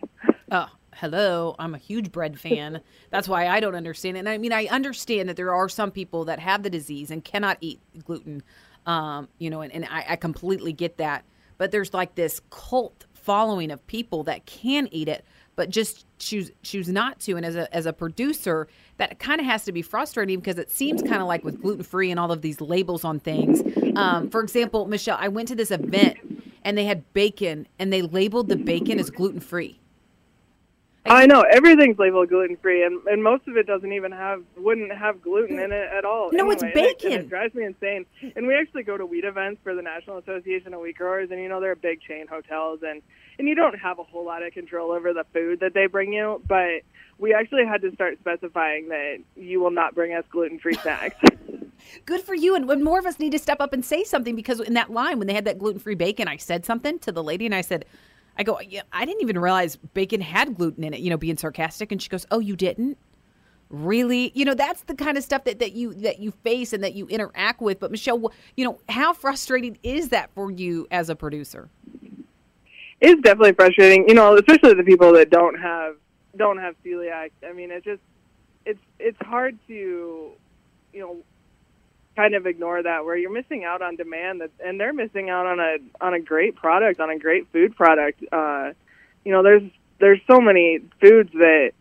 Oh 0.50 0.70
hello 0.96 1.54
i'm 1.58 1.74
a 1.74 1.78
huge 1.78 2.10
bread 2.12 2.38
fan 2.38 2.80
that's 3.10 3.28
why 3.28 3.48
i 3.48 3.60
don't 3.60 3.74
understand 3.74 4.16
it 4.16 4.20
and 4.20 4.28
i 4.28 4.38
mean 4.38 4.52
i 4.52 4.66
understand 4.66 5.28
that 5.28 5.36
there 5.36 5.54
are 5.54 5.68
some 5.68 5.90
people 5.90 6.24
that 6.24 6.38
have 6.38 6.62
the 6.62 6.70
disease 6.70 7.10
and 7.10 7.24
cannot 7.24 7.56
eat 7.60 7.80
gluten 8.04 8.42
um, 8.86 9.28
you 9.38 9.48
know 9.48 9.62
and, 9.62 9.72
and 9.72 9.86
I, 9.86 10.04
I 10.10 10.16
completely 10.16 10.72
get 10.72 10.98
that 10.98 11.24
but 11.58 11.70
there's 11.70 11.94
like 11.94 12.14
this 12.14 12.40
cult 12.50 13.06
following 13.14 13.70
of 13.70 13.86
people 13.86 14.24
that 14.24 14.44
can 14.44 14.88
eat 14.92 15.08
it 15.08 15.24
but 15.56 15.70
just 15.70 16.06
choose 16.18 16.50
choose 16.62 16.88
not 16.88 17.20
to. 17.20 17.36
And 17.36 17.44
as 17.44 17.56
a 17.56 17.72
as 17.74 17.86
a 17.86 17.92
producer, 17.92 18.68
that 18.96 19.18
kind 19.18 19.40
of 19.40 19.46
has 19.46 19.64
to 19.64 19.72
be 19.72 19.82
frustrating 19.82 20.38
because 20.38 20.58
it 20.58 20.70
seems 20.70 21.02
kind 21.02 21.20
of 21.20 21.28
like 21.28 21.44
with 21.44 21.60
gluten 21.60 21.82
free 21.82 22.10
and 22.10 22.18
all 22.18 22.32
of 22.32 22.42
these 22.42 22.60
labels 22.60 23.04
on 23.04 23.20
things. 23.20 23.62
Um, 23.96 24.30
for 24.30 24.42
example, 24.42 24.86
Michelle, 24.86 25.18
I 25.20 25.28
went 25.28 25.48
to 25.48 25.54
this 25.54 25.70
event 25.70 26.18
and 26.64 26.76
they 26.76 26.84
had 26.84 27.12
bacon 27.12 27.66
and 27.78 27.92
they 27.92 28.02
labeled 28.02 28.48
the 28.48 28.56
bacon 28.56 28.98
as 28.98 29.10
gluten 29.10 29.40
free. 29.40 29.80
I 31.06 31.26
know 31.26 31.42
everything's 31.42 31.98
labeled 31.98 32.30
gluten 32.30 32.56
free, 32.56 32.82
and, 32.82 33.06
and 33.06 33.22
most 33.22 33.46
of 33.46 33.56
it 33.56 33.66
doesn't 33.66 33.92
even 33.92 34.10
have 34.12 34.42
wouldn't 34.56 34.90
have 34.92 35.20
gluten 35.20 35.58
in 35.58 35.70
it 35.70 35.88
at 35.92 36.04
all. 36.04 36.30
No, 36.32 36.50
anyway, 36.50 36.54
it's 36.54 36.62
bacon. 36.62 37.12
It, 37.12 37.20
it 37.20 37.28
drives 37.28 37.54
me 37.54 37.64
insane. 37.64 38.06
And 38.34 38.46
we 38.46 38.54
actually 38.54 38.84
go 38.84 38.96
to 38.96 39.04
wheat 39.04 39.24
events 39.24 39.60
for 39.62 39.74
the 39.74 39.82
National 39.82 40.16
Association 40.18 40.72
of 40.72 40.80
Wheat 40.80 40.96
Growers, 40.96 41.30
and 41.30 41.40
you 41.40 41.48
know 41.48 41.60
they're 41.60 41.76
big 41.76 42.00
chain 42.00 42.26
hotels, 42.26 42.80
and 42.82 43.02
and 43.38 43.46
you 43.46 43.54
don't 43.54 43.78
have 43.78 43.98
a 43.98 44.02
whole 44.02 44.24
lot 44.24 44.42
of 44.42 44.54
control 44.54 44.92
over 44.92 45.12
the 45.12 45.24
food 45.32 45.60
that 45.60 45.74
they 45.74 45.86
bring 45.86 46.12
you, 46.12 46.42
but 46.48 46.82
we 47.18 47.34
actually 47.34 47.66
had 47.66 47.82
to 47.82 47.92
start 47.92 48.18
specifying 48.20 48.88
that 48.88 49.18
you 49.36 49.60
will 49.60 49.70
not 49.70 49.94
bring 49.94 50.14
us 50.14 50.24
gluten 50.30 50.58
free 50.58 50.74
snacks. 50.74 51.16
Good 52.06 52.22
for 52.22 52.34
you. 52.34 52.54
And 52.54 52.66
when 52.66 52.82
more 52.82 52.98
of 52.98 53.06
us 53.06 53.18
need 53.18 53.32
to 53.32 53.38
step 53.38 53.60
up 53.60 53.72
and 53.72 53.84
say 53.84 54.04
something, 54.04 54.34
because 54.34 54.60
in 54.60 54.74
that 54.74 54.90
line, 54.90 55.18
when 55.18 55.26
they 55.26 55.34
had 55.34 55.44
that 55.44 55.58
gluten 55.58 55.80
free 55.80 55.94
bacon, 55.94 56.28
I 56.28 56.38
said 56.38 56.64
something 56.64 56.98
to 57.00 57.12
the 57.12 57.22
lady 57.22 57.44
and 57.46 57.54
I 57.54 57.60
said, 57.60 57.84
I 58.36 58.42
go, 58.42 58.60
yeah, 58.60 58.82
I 58.92 59.04
didn't 59.04 59.22
even 59.22 59.38
realize 59.38 59.76
bacon 59.76 60.20
had 60.20 60.56
gluten 60.56 60.84
in 60.84 60.94
it, 60.94 61.00
you 61.00 61.10
know, 61.10 61.16
being 61.16 61.36
sarcastic. 61.36 61.92
And 61.92 62.02
she 62.02 62.08
goes, 62.08 62.26
Oh, 62.30 62.40
you 62.40 62.56
didn't? 62.56 62.98
Really? 63.70 64.30
You 64.34 64.44
know, 64.44 64.54
that's 64.54 64.82
the 64.82 64.94
kind 64.94 65.16
of 65.16 65.24
stuff 65.24 65.44
that, 65.44 65.58
that 65.58 65.72
you 65.72 65.94
that 65.94 66.18
you 66.20 66.30
face 66.30 66.72
and 66.72 66.84
that 66.84 66.94
you 66.94 67.06
interact 67.08 67.60
with. 67.60 67.80
But 67.80 67.90
Michelle, 67.90 68.32
you 68.56 68.64
know, 68.64 68.78
how 68.88 69.12
frustrating 69.12 69.78
is 69.82 70.10
that 70.10 70.30
for 70.34 70.50
you 70.50 70.86
as 70.90 71.08
a 71.08 71.16
producer? 71.16 71.68
It's 73.00 73.20
definitely 73.22 73.52
frustrating, 73.52 74.08
you 74.08 74.14
know, 74.14 74.36
especially 74.36 74.74
the 74.74 74.84
people 74.84 75.12
that 75.14 75.30
don't 75.30 75.58
have 75.58 75.96
don't 76.36 76.58
have 76.58 76.74
celiac. 76.84 77.30
I 77.46 77.52
mean, 77.52 77.70
it 77.70 77.84
just 77.84 78.02
it's 78.64 78.80
it's 78.98 79.18
hard 79.22 79.58
to, 79.68 80.30
you 80.92 81.00
know, 81.00 81.16
kind 82.16 82.34
of 82.34 82.46
ignore 82.46 82.82
that 82.82 83.04
where 83.04 83.16
you're 83.16 83.32
missing 83.32 83.64
out 83.64 83.82
on 83.82 83.96
demand 83.96 84.40
that, 84.40 84.50
and 84.64 84.78
they're 84.78 84.92
missing 84.92 85.30
out 85.30 85.46
on 85.46 85.60
a 85.60 85.76
on 86.00 86.14
a 86.14 86.20
great 86.20 86.56
product 86.56 87.00
on 87.00 87.10
a 87.10 87.18
great 87.18 87.50
food 87.52 87.74
product. 87.76 88.22
Uh 88.32 88.72
you 89.24 89.32
know 89.32 89.42
there's 89.42 89.62
there's 90.00 90.20
so 90.26 90.40
many 90.40 90.80
foods 91.00 91.30
that 91.32 91.72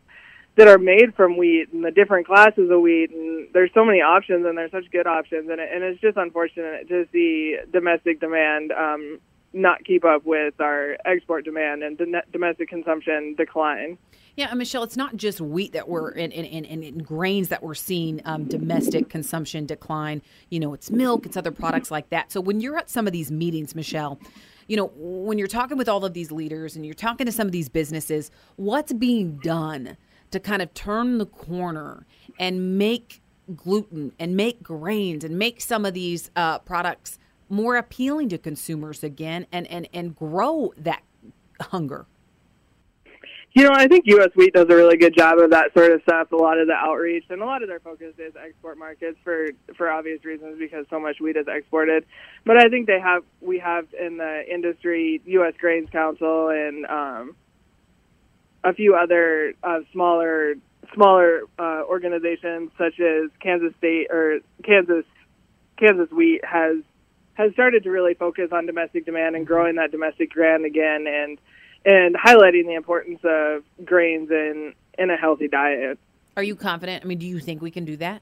that 0.56 0.68
are 0.68 0.78
made 0.78 1.16
from 1.16 1.36
wheat 1.38 1.74
and 1.74 1.84
the 1.84 1.92
different 1.92 2.28
classes 2.28 2.70
of 2.70 2.82
wheat 2.82 3.12
and 3.12 3.48
there's 3.54 3.72
so 3.74 3.84
many 3.84 4.02
options 4.02 4.46
and 4.46 4.58
there's 4.58 4.72
such 4.72 4.90
good 4.92 5.08
options 5.08 5.50
and, 5.50 5.60
it, 5.60 5.70
and 5.74 5.84
it's 5.84 6.00
just 6.00 6.16
unfortunate 6.18 6.88
to 6.88 7.08
see 7.12 7.58
domestic 7.72 8.20
demand 8.20 8.72
um 8.72 9.20
not 9.54 9.84
keep 9.86 10.04
up 10.04 10.26
with 10.26 10.60
our 10.60 10.98
export 11.06 11.46
demand 11.46 11.84
and 11.84 11.98
domestic 12.32 12.70
consumption 12.70 13.36
decline. 13.36 13.98
Yeah, 14.36 14.52
Michelle, 14.56 14.82
it's 14.82 14.98
not 14.98 15.16
just 15.16 15.40
wheat 15.40 15.74
that 15.74 15.88
we're 15.88 16.10
in, 16.10 16.32
in, 16.32 16.66
in, 16.66 16.82
in 16.82 16.98
grains 17.00 17.50
that 17.50 17.62
we're 17.62 17.76
seeing 17.76 18.20
um, 18.26 18.46
domestic 18.46 19.08
consumption 19.10 19.68
decline. 19.68 20.24
You 20.50 20.60
know, 20.60 20.74
it's 20.74 20.90
milk, 20.90 21.28
it's 21.28 21.38
other 21.38 21.52
products 21.52 21.92
like 21.92 22.10
that. 22.10 22.32
So 22.32 22.42
when 22.42 22.60
you're 22.60 22.78
at 22.78 22.90
some 22.90 23.06
of 23.06 23.14
these 23.14 23.32
meetings, 23.32 23.76
Michelle, 23.76 24.20
you 24.68 24.76
know, 24.76 24.92
when 24.96 25.38
you're 25.38 25.48
talking 25.48 25.78
with 25.78 25.88
all 25.88 26.04
of 26.04 26.14
these 26.14 26.32
leaders 26.32 26.76
and 26.76 26.84
you're 26.84 26.96
talking 26.96 27.28
to 27.28 27.32
some 27.32 27.46
of 27.46 27.52
these 27.52 27.70
businesses, 27.70 28.32
what's 28.56 28.92
being 28.92 29.38
done 29.38 29.98
to 30.32 30.40
kind 30.40 30.64
of 30.64 30.74
turn 30.74 31.20
the 31.20 31.28
corner 31.28 32.08
and 32.40 32.78
make 32.78 33.22
gluten 33.56 34.14
and 34.18 34.36
make 34.36 34.64
grains 34.64 35.24
and 35.24 35.38
make 35.38 35.62
some 35.62 35.86
of 35.86 35.94
these 35.94 36.32
uh, 36.36 36.58
products 36.60 37.20
more 37.54 37.78
appealing 37.78 38.30
to 38.30 38.38
consumers 38.38 39.04
again 39.04 39.46
and, 39.52 39.68
and, 39.68 39.88
and 39.94 40.16
grow 40.16 40.74
that 40.78 41.04
hunger? 41.62 42.06
You 43.56 43.64
know, 43.64 43.72
I 43.72 43.88
think 43.88 44.06
U.S. 44.08 44.30
Wheat 44.36 44.54
does 44.54 44.66
a 44.68 44.76
really 44.76 44.98
good 44.98 45.16
job 45.16 45.38
of 45.38 45.52
that 45.52 45.72
sort 45.78 45.92
of 45.92 46.02
stuff. 46.02 46.32
A 46.32 46.36
lot 46.36 46.58
of 46.58 46.66
the 46.66 46.74
outreach 46.74 47.26
and 47.30 47.40
a 47.40 47.46
lot 47.46 47.62
of 47.62 47.70
their 47.70 47.80
focus 47.80 48.16
is 48.18 48.34
export 48.36 48.80
markets 48.80 49.18
for 49.24 49.50
for 49.78 49.92
obvious 49.92 50.26
reasons 50.26 50.58
because 50.58 50.88
so 50.90 51.00
much 51.00 51.20
wheat 51.20 51.38
is 51.38 51.46
exported. 51.48 52.04
But 52.46 52.58
I 52.58 52.70
think 52.70 52.88
they 52.88 53.00
have 53.00 53.24
we 53.42 53.60
have 53.60 53.86
in 53.94 54.18
the 54.18 54.42
industry 54.52 55.22
U.S. 55.26 55.54
Grains 55.60 55.88
Council 55.92 56.50
and 56.50 56.88
um, 56.88 57.36
a 58.64 58.74
few 58.74 58.96
other 58.96 59.54
uh, 59.64 59.82
smaller 59.92 60.56
smaller 60.96 61.44
uh, 61.60 61.84
organizations 61.88 62.72
such 62.76 63.00
as 63.00 63.30
Kansas 63.40 63.74
State 63.78 64.08
or 64.10 64.40
Kansas 64.64 65.06
Kansas 65.78 66.10
Wheat 66.12 66.44
has 66.44 66.78
has 67.36 67.52
started 67.54 67.84
to 67.84 67.92
really 67.92 68.14
focus 68.14 68.50
on 68.52 68.66
domestic 68.66 69.06
demand 69.06 69.36
and 69.36 69.46
growing 69.46 69.76
that 69.76 69.92
domestic 69.92 70.34
demand 70.34 70.66
again 70.66 71.06
and 71.08 71.38
and 71.86 72.16
highlighting 72.16 72.66
the 72.66 72.76
importance 72.76 73.20
of 73.24 73.64
grains 73.86 74.30
in 74.32 74.74
in 74.98 75.10
a 75.10 75.18
healthy 75.18 75.48
diet. 75.48 76.00
Are 76.38 76.44
you 76.44 76.56
confident? 76.56 77.04
I 77.04 77.08
mean, 77.08 77.20
do 77.20 77.26
you 77.26 77.40
think 77.40 77.62
we 77.62 77.72
can 77.72 77.86
do 77.86 77.98
that? 77.98 78.22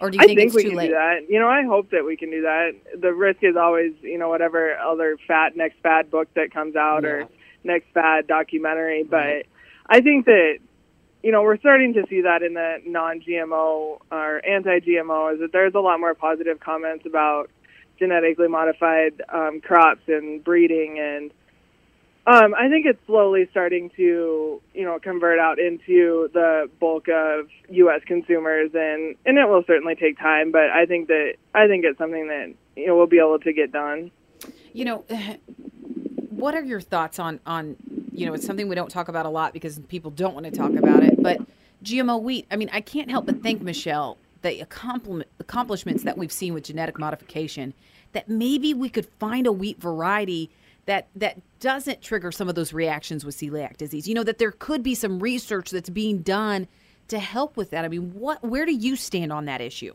Or 0.00 0.10
do 0.10 0.18
you 0.18 0.26
think, 0.26 0.38
think 0.38 0.54
we 0.54 0.64
can 0.64 0.74
late? 0.74 0.88
do 0.88 0.92
that? 0.92 1.28
You 1.28 1.40
know, 1.40 1.48
I 1.48 1.64
hope 1.64 1.90
that 1.90 2.04
we 2.04 2.16
can 2.16 2.30
do 2.30 2.42
that. 2.42 2.72
The 3.00 3.14
risk 3.14 3.38
is 3.42 3.56
always, 3.56 3.92
you 4.02 4.18
know, 4.18 4.28
whatever 4.28 4.76
other 4.76 5.16
fat 5.26 5.56
next 5.56 5.78
fad 5.82 6.10
book 6.10 6.28
that 6.34 6.52
comes 6.52 6.76
out 6.76 7.04
yeah. 7.04 7.08
or 7.08 7.28
next 7.64 7.86
fad 7.94 8.26
documentary. 8.26 9.04
Mm-hmm. 9.04 9.10
But 9.10 9.46
I 9.88 10.00
think 10.00 10.26
that 10.26 10.58
you 11.22 11.32
know 11.32 11.42
we're 11.42 11.58
starting 11.58 11.94
to 11.94 12.04
see 12.08 12.22
that 12.22 12.42
in 12.42 12.54
the 12.54 12.82
non-GMO 12.84 14.00
or 14.10 14.46
anti-GMO 14.46 15.34
is 15.34 15.40
that 15.40 15.52
there's 15.52 15.74
a 15.74 15.80
lot 15.80 15.98
more 15.98 16.14
positive 16.14 16.60
comments 16.60 17.06
about 17.06 17.50
genetically 17.98 18.48
modified 18.48 19.22
um, 19.32 19.60
crops 19.60 20.02
and 20.08 20.42
breeding 20.44 20.98
and 20.98 21.30
um, 22.26 22.56
I 22.56 22.68
think 22.68 22.86
it's 22.86 22.98
slowly 23.06 23.46
starting 23.52 23.88
to, 23.90 24.60
you 24.74 24.84
know, 24.84 24.98
convert 24.98 25.38
out 25.38 25.60
into 25.60 26.28
the 26.32 26.68
bulk 26.80 27.06
of 27.08 27.46
U.S. 27.70 28.00
consumers, 28.04 28.70
and 28.74 29.14
and 29.24 29.38
it 29.38 29.48
will 29.48 29.62
certainly 29.64 29.94
take 29.94 30.18
time. 30.18 30.50
But 30.50 30.70
I 30.70 30.86
think 30.86 31.06
that 31.06 31.34
I 31.54 31.68
think 31.68 31.84
it's 31.84 31.98
something 31.98 32.26
that 32.26 32.52
you 32.74 32.88
know 32.88 32.96
we'll 32.96 33.06
be 33.06 33.20
able 33.20 33.38
to 33.38 33.52
get 33.52 33.70
done. 33.70 34.10
You 34.72 34.86
know, 34.86 35.04
what 36.30 36.56
are 36.56 36.64
your 36.64 36.80
thoughts 36.80 37.20
on 37.20 37.38
on 37.46 37.76
you 38.10 38.26
know 38.26 38.34
it's 38.34 38.44
something 38.44 38.68
we 38.68 38.74
don't 38.74 38.90
talk 38.90 39.06
about 39.06 39.24
a 39.24 39.30
lot 39.30 39.52
because 39.52 39.78
people 39.86 40.10
don't 40.10 40.34
want 40.34 40.46
to 40.46 40.52
talk 40.52 40.72
about 40.72 41.04
it, 41.04 41.22
but 41.22 41.40
GMO 41.84 42.20
wheat. 42.20 42.46
I 42.50 42.56
mean, 42.56 42.70
I 42.72 42.80
can't 42.80 43.08
help 43.08 43.26
but 43.26 43.40
think, 43.40 43.62
Michelle, 43.62 44.18
the 44.42 44.60
accomplishments 44.60 46.02
that 46.04 46.18
we've 46.18 46.32
seen 46.32 46.54
with 46.54 46.64
genetic 46.64 46.98
modification, 46.98 47.74
that 48.12 48.28
maybe 48.28 48.74
we 48.74 48.88
could 48.88 49.06
find 49.18 49.46
a 49.46 49.52
wheat 49.52 49.80
variety 49.80 50.50
that 50.86 51.08
that 51.16 51.40
doesn't 51.60 52.00
trigger 52.00 52.30
some 52.30 52.48
of 52.48 52.54
those 52.54 52.72
reactions 52.72 53.24
with 53.24 53.36
celiac 53.36 53.76
disease. 53.76 54.08
You 54.08 54.14
know 54.14 54.24
that 54.24 54.38
there 54.38 54.52
could 54.52 54.82
be 54.82 54.94
some 54.94 55.18
research 55.18 55.70
that's 55.70 55.90
being 55.90 56.22
done 56.22 56.68
to 57.08 57.18
help 57.18 57.56
with 57.56 57.70
that. 57.70 57.84
I 57.84 57.88
mean, 57.88 58.12
what 58.14 58.42
where 58.42 58.64
do 58.64 58.72
you 58.72 58.96
stand 58.96 59.32
on 59.32 59.44
that 59.46 59.60
issue? 59.60 59.94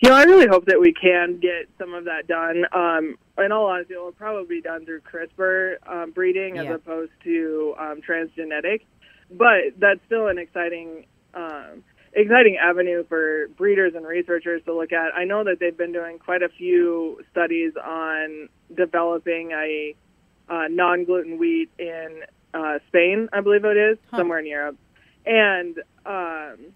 You 0.00 0.10
know, 0.10 0.16
I 0.16 0.24
really 0.24 0.48
hope 0.48 0.66
that 0.66 0.80
we 0.80 0.92
can 0.92 1.38
get 1.38 1.68
some 1.78 1.94
of 1.94 2.06
that 2.06 2.26
done. 2.26 2.64
Um, 2.72 3.16
in 3.38 3.52
all 3.52 3.66
honesty, 3.66 3.94
it 3.94 3.98
will 3.98 4.10
probably 4.10 4.56
be 4.56 4.60
done 4.60 4.84
through 4.84 5.02
CRISPR 5.02 5.76
um, 5.86 6.10
breeding 6.10 6.58
as 6.58 6.74
opposed 6.74 7.12
to 7.22 7.74
um, 7.78 8.00
transgenic. 8.02 8.80
But 9.30 9.78
that's 9.78 10.00
still 10.06 10.26
an 10.26 10.38
exciting 10.38 11.06
um, 11.34 11.84
exciting 12.12 12.58
avenue 12.62 13.04
for 13.08 13.48
breeders 13.56 13.94
and 13.94 14.06
researchers 14.06 14.62
to 14.64 14.74
look 14.74 14.92
at. 14.92 15.14
I 15.14 15.24
know 15.24 15.44
that 15.44 15.58
they've 15.60 15.76
been 15.76 15.92
doing 15.92 16.18
quite 16.18 16.42
a 16.42 16.48
few 16.48 17.20
studies 17.30 17.72
on 17.82 18.48
developing 18.74 19.52
a 19.52 19.94
uh, 20.48 20.68
non-gluten 20.68 21.38
wheat 21.38 21.70
in 21.78 22.22
uh, 22.54 22.78
Spain, 22.88 23.28
I 23.32 23.40
believe 23.40 23.64
it 23.64 23.76
is, 23.76 23.98
Huh. 24.10 24.18
somewhere 24.18 24.38
in 24.40 24.46
Europe. 24.46 24.76
And 25.24 25.78
um, 26.04 26.72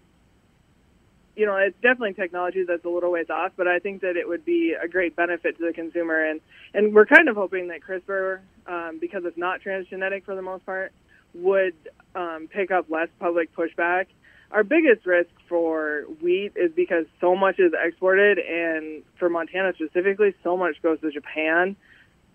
you 1.35 1.45
know, 1.45 1.55
it's 1.57 1.75
definitely 1.83 2.13
technology 2.13 2.63
that's 2.67 2.83
a 2.83 2.89
little 2.89 3.11
ways 3.11 3.29
off, 3.29 3.51
but 3.55 3.67
I 3.67 3.77
think 3.77 4.01
that 4.01 4.17
it 4.17 4.27
would 4.27 4.43
be 4.43 4.73
a 4.73 4.87
great 4.87 5.15
benefit 5.15 5.57
to 5.59 5.67
the 5.67 5.73
consumer. 5.73 6.25
And 6.25 6.41
and 6.73 6.95
we're 6.95 7.05
kind 7.05 7.29
of 7.29 7.35
hoping 7.35 7.67
that 7.67 7.81
CRISPR, 7.81 8.39
um, 8.65 8.97
because 8.99 9.23
it's 9.23 9.37
not 9.37 9.61
transgenetic 9.61 10.23
for 10.25 10.35
the 10.35 10.41
most 10.41 10.65
part, 10.65 10.91
would 11.35 11.75
um, 12.15 12.47
pick 12.51 12.71
up 12.71 12.89
less 12.89 13.09
public 13.19 13.55
pushback. 13.55 14.07
Our 14.51 14.63
biggest 14.63 15.05
risk 15.05 15.29
for 15.49 16.03
wheat 16.21 16.53
is 16.55 16.71
because 16.73 17.05
so 17.19 17.35
much 17.35 17.59
is 17.59 17.73
exported, 17.73 18.39
and 18.39 19.03
for 19.19 19.29
Montana 19.29 19.73
specifically, 19.75 20.33
so 20.43 20.55
much 20.55 20.81
goes 20.81 21.01
to 21.01 21.11
Japan 21.11 21.75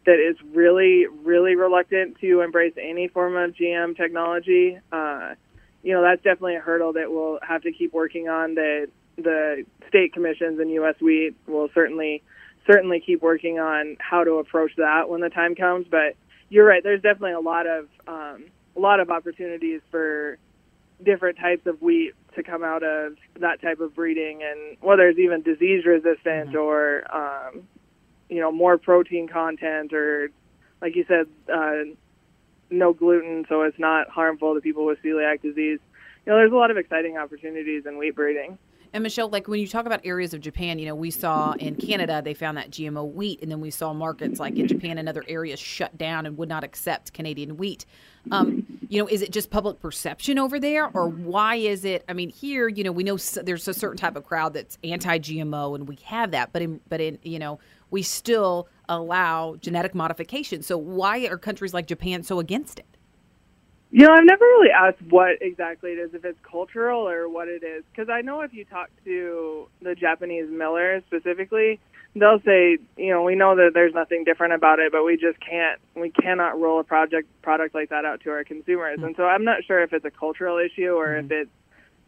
that 0.05 0.19
is 0.19 0.37
really, 0.53 1.07
really 1.07 1.55
reluctant 1.55 2.19
to 2.21 2.41
embrace 2.41 2.75
any 2.81 3.09
form 3.09 3.37
of 3.37 3.55
GM 3.55 3.97
technology. 3.97 4.79
Uh, 4.91 5.35
you 5.83 5.93
know, 5.93 6.03
that's 6.03 6.23
definitely 6.23 6.57
a 6.57 6.61
hurdle 6.61 6.93
that 6.95 7.11
we'll 7.11 7.39
have 7.47 7.63
to 7.63 7.73
keep 7.73 7.93
working 7.93 8.29
on. 8.29 8.55
That 8.57 8.89
the 9.17 9.65
state 9.89 10.13
commissions 10.13 10.59
and 10.61 10.71
U.S. 10.73 10.97
Wheat 11.01 11.35
will 11.47 11.69
certainly, 11.75 12.23
certainly 12.67 13.01
keep 13.05 13.23
working 13.23 13.59
on 13.59 13.97
how 14.01 14.25
to 14.25 14.33
approach 14.35 14.73
that 14.77 15.09
when 15.09 15.21
the 15.21 15.31
time 15.31 15.55
comes. 15.55 15.87
But 15.91 16.17
you're 16.49 16.67
right. 16.67 16.83
There's 16.83 17.03
definitely 17.03 17.33
a 17.33 17.41
lot 17.41 17.67
of 17.67 17.89
um, 18.07 18.45
a 18.77 18.81
lot 18.81 19.01
of 19.01 19.11
opportunities 19.11 19.81
for 19.91 20.39
different 21.05 21.39
types 21.39 21.67
of 21.67 21.81
wheat 21.83 22.13
to 22.35 22.43
come 22.43 22.65
out 22.65 22.83
of 22.83 23.17
that 23.41 23.61
type 23.61 23.81
of 23.81 23.95
breeding, 23.95 24.41
and 24.43 24.77
whether 24.81 25.09
it's 25.09 25.19
even 25.19 25.43
disease 25.43 25.85
resistant 25.85 26.57
or 26.57 27.05
um, 27.15 27.67
you 28.29 28.41
know 28.41 28.51
more 28.51 28.79
protein 28.79 29.29
content 29.29 29.93
or 29.93 30.31
like 30.81 30.97
you 30.97 31.05
said 31.07 31.27
uh, 31.53 31.85
no 32.71 32.93
gluten 32.93 33.45
so 33.49 33.63
it's 33.63 33.79
not 33.79 34.09
harmful 34.09 34.55
to 34.55 34.61
people 34.61 34.85
with 34.87 34.99
celiac 35.05 35.43
disease. 35.43 35.79
You 36.25 36.33
know 36.33 36.37
there's 36.37 36.53
a 36.53 36.57
lot 36.57 36.71
of 36.71 36.77
exciting 36.77 37.19
opportunities 37.19 37.85
in 37.87 37.99
wheat 37.99 38.15
breeding. 38.15 38.59
And 38.95 39.03
Michelle, 39.03 39.31
like 39.31 39.49
when 39.49 39.59
you 39.59 39.67
talk 39.67 39.87
about 39.87 40.01
areas 40.05 40.35
of 40.35 40.41
Japan, 40.41 40.79
you 40.79 40.85
know, 40.85 40.95
we 40.95 41.11
saw 41.11 41.53
in 41.53 41.77
Canada 41.77 42.21
they 42.23 42.35
found 42.35 42.59
that 42.59 42.71
GMO 42.71 43.11
wheat, 43.11 43.41
and 43.41 43.51
then 43.51 43.61
we 43.61 43.71
saw 43.71 43.95
markets 43.95 44.39
like 44.39 44.57
in 44.57 44.69
Japan 44.69 44.99
and 44.99 45.09
other 45.09 45.25
areas 45.29 45.59
shut 45.59 45.97
down 45.97 46.27
and 46.27 46.37
would 46.37 46.49
not 46.49 46.63
accept 46.63 47.13
Canadian 47.15 47.57
wheat. 47.57 47.87
Um, 48.31 48.67
you 48.93 48.99
know, 48.99 49.09
is 49.09 49.23
it 49.23 49.33
just 49.33 49.49
public 49.49 49.81
perception 49.81 50.39
over 50.39 50.61
there, 50.61 50.85
or 50.93 51.09
mm-hmm. 51.09 51.25
why 51.25 51.55
is 51.55 51.83
it? 51.87 52.05
I 52.11 52.13
mean, 52.13 52.29
here, 52.29 52.69
you 52.69 52.85
know, 52.85 52.93
we 52.93 53.05
know 53.05 53.17
there's 53.17 53.67
a 53.67 53.73
certain 53.73 53.97
type 53.97 54.17
of 54.17 54.27
crowd 54.27 54.53
that's 54.53 54.77
anti-GMO, 54.85 55.75
and 55.75 55.89
we 55.89 55.97
have 56.05 56.33
that, 56.33 56.53
but 56.53 56.61
in 56.61 56.79
but 56.91 57.01
in 57.01 57.19
you 57.23 57.39
know, 57.39 57.59
we 57.91 58.03
still 58.03 58.69
allow 58.91 59.57
genetic 59.57 59.95
modification. 59.95 60.63
So 60.63 60.77
why 60.77 61.27
are 61.27 61.39
countries 61.39 61.73
like 61.73 61.87
Japan 61.87 62.23
so 62.23 62.39
against 62.39 62.79
it? 62.79 62.85
You 63.93 64.07
know, 64.07 64.13
I've 64.13 64.27
never 64.27 64.45
really 64.45 64.71
asked 64.71 65.01
what 65.09 65.39
exactly 65.41 65.93
it 65.93 65.99
is, 65.99 66.13
if 66.13 66.27
it's 66.27 66.39
cultural 66.43 67.09
or 67.09 67.31
what 67.31 67.49
it 67.49 67.63
is. 67.63 67.85
Because 67.91 68.11
I 68.11 68.21
know 68.21 68.43
if 68.43 68.53
you 68.53 68.67
talk 68.67 68.91
to 69.07 69.69
the 69.81 69.95
Japanese 69.95 70.51
millers 70.51 71.03
specifically, 71.07 71.81
they'll 72.15 72.41
say, 72.45 72.79
you 72.97 73.11
know, 73.11 73.23
we 73.23 73.35
know 73.35 73.57
that 73.57 73.71
there's 73.75 73.95
nothing 73.95 74.25
different 74.25 74.53
about 74.53 74.79
it, 74.79 74.93
but 74.93 75.05
we 75.05 75.17
just 75.17 75.39
can't, 75.41 75.81
we 75.95 76.11
cannot 76.11 76.61
roll 76.61 76.81
a 76.81 76.85
project 76.85 77.29
product 77.43 77.75
like 77.75 77.91
that 77.91 78.05
out 78.05 78.21
to 78.23 78.31
our 78.31 78.45
consumers. 78.45 79.01
And 79.03 79.17
so 79.17 79.25
I'm 79.25 79.45
not 79.45 79.65
sure 79.65 79.83
if 79.83 79.93
it's 79.93 80.05
a 80.05 80.11
cultural 80.11 80.59
issue 80.59 80.91
or 80.91 81.17
if 81.17 81.31
it's, 81.31 81.51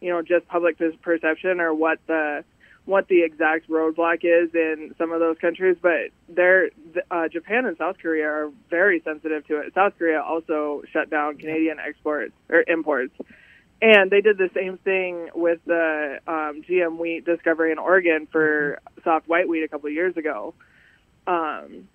you 0.01 0.11
know, 0.11 0.21
just 0.21 0.47
public 0.47 0.77
perception 1.01 1.59
or 1.59 1.73
what 1.73 1.99
the 2.07 2.43
what 2.85 3.07
the 3.07 3.23
exact 3.23 3.67
roadblock 3.67 4.19
is 4.21 4.53
in 4.53 4.93
some 4.97 5.11
of 5.11 5.19
those 5.19 5.37
countries, 5.39 5.75
but 5.81 6.11
they're, 6.29 6.69
uh, 7.09 7.27
Japan 7.27 7.65
and 7.65 7.75
South 7.77 7.97
Korea 7.97 8.27
are 8.27 8.51
very 8.69 9.01
sensitive 9.01 9.45
to 9.47 9.59
it. 9.61 9.73
South 9.73 9.93
Korea 9.97 10.21
also 10.21 10.83
shut 10.93 11.09
down 11.09 11.37
Canadian 11.37 11.79
exports 11.79 12.33
or 12.47 12.63
imports, 12.67 13.11
and 13.81 14.09
they 14.09 14.21
did 14.21 14.37
the 14.37 14.49
same 14.53 14.77
thing 14.77 15.29
with 15.35 15.59
the 15.65 16.19
um, 16.27 16.63
GM 16.67 16.97
wheat 16.97 17.25
discovery 17.25 17.71
in 17.71 17.77
Oregon 17.77 18.27
for 18.31 18.79
soft 19.03 19.27
white 19.27 19.47
wheat 19.47 19.63
a 19.63 19.67
couple 19.67 19.87
of 19.87 19.93
years 19.93 20.15
ago. 20.17 20.53
Um, 21.27 21.87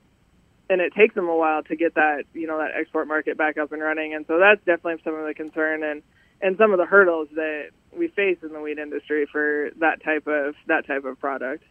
and 0.68 0.80
it 0.80 0.94
takes 0.94 1.14
them 1.14 1.28
a 1.28 1.36
while 1.36 1.62
to 1.64 1.76
get 1.76 1.94
that 1.94 2.24
you 2.32 2.46
know 2.46 2.58
that 2.58 2.70
export 2.78 3.08
market 3.08 3.36
back 3.36 3.58
up 3.58 3.72
and 3.72 3.82
running, 3.82 4.14
and 4.14 4.24
so 4.26 4.38
that's 4.38 4.60
definitely 4.64 5.02
some 5.04 5.14
of 5.14 5.26
the 5.26 5.34
concern 5.34 5.82
and 5.82 6.02
and 6.40 6.56
some 6.56 6.72
of 6.72 6.78
the 6.78 6.86
hurdles 6.86 7.28
that 7.34 7.70
we 7.96 8.08
face 8.08 8.38
in 8.42 8.52
the 8.52 8.60
wheat 8.60 8.78
industry 8.78 9.26
for 9.30 9.70
that 9.80 10.02
type 10.02 10.26
of 10.26 10.54
that 10.68 10.86
type 10.86 11.04
of 11.04 11.18
product. 11.18 11.64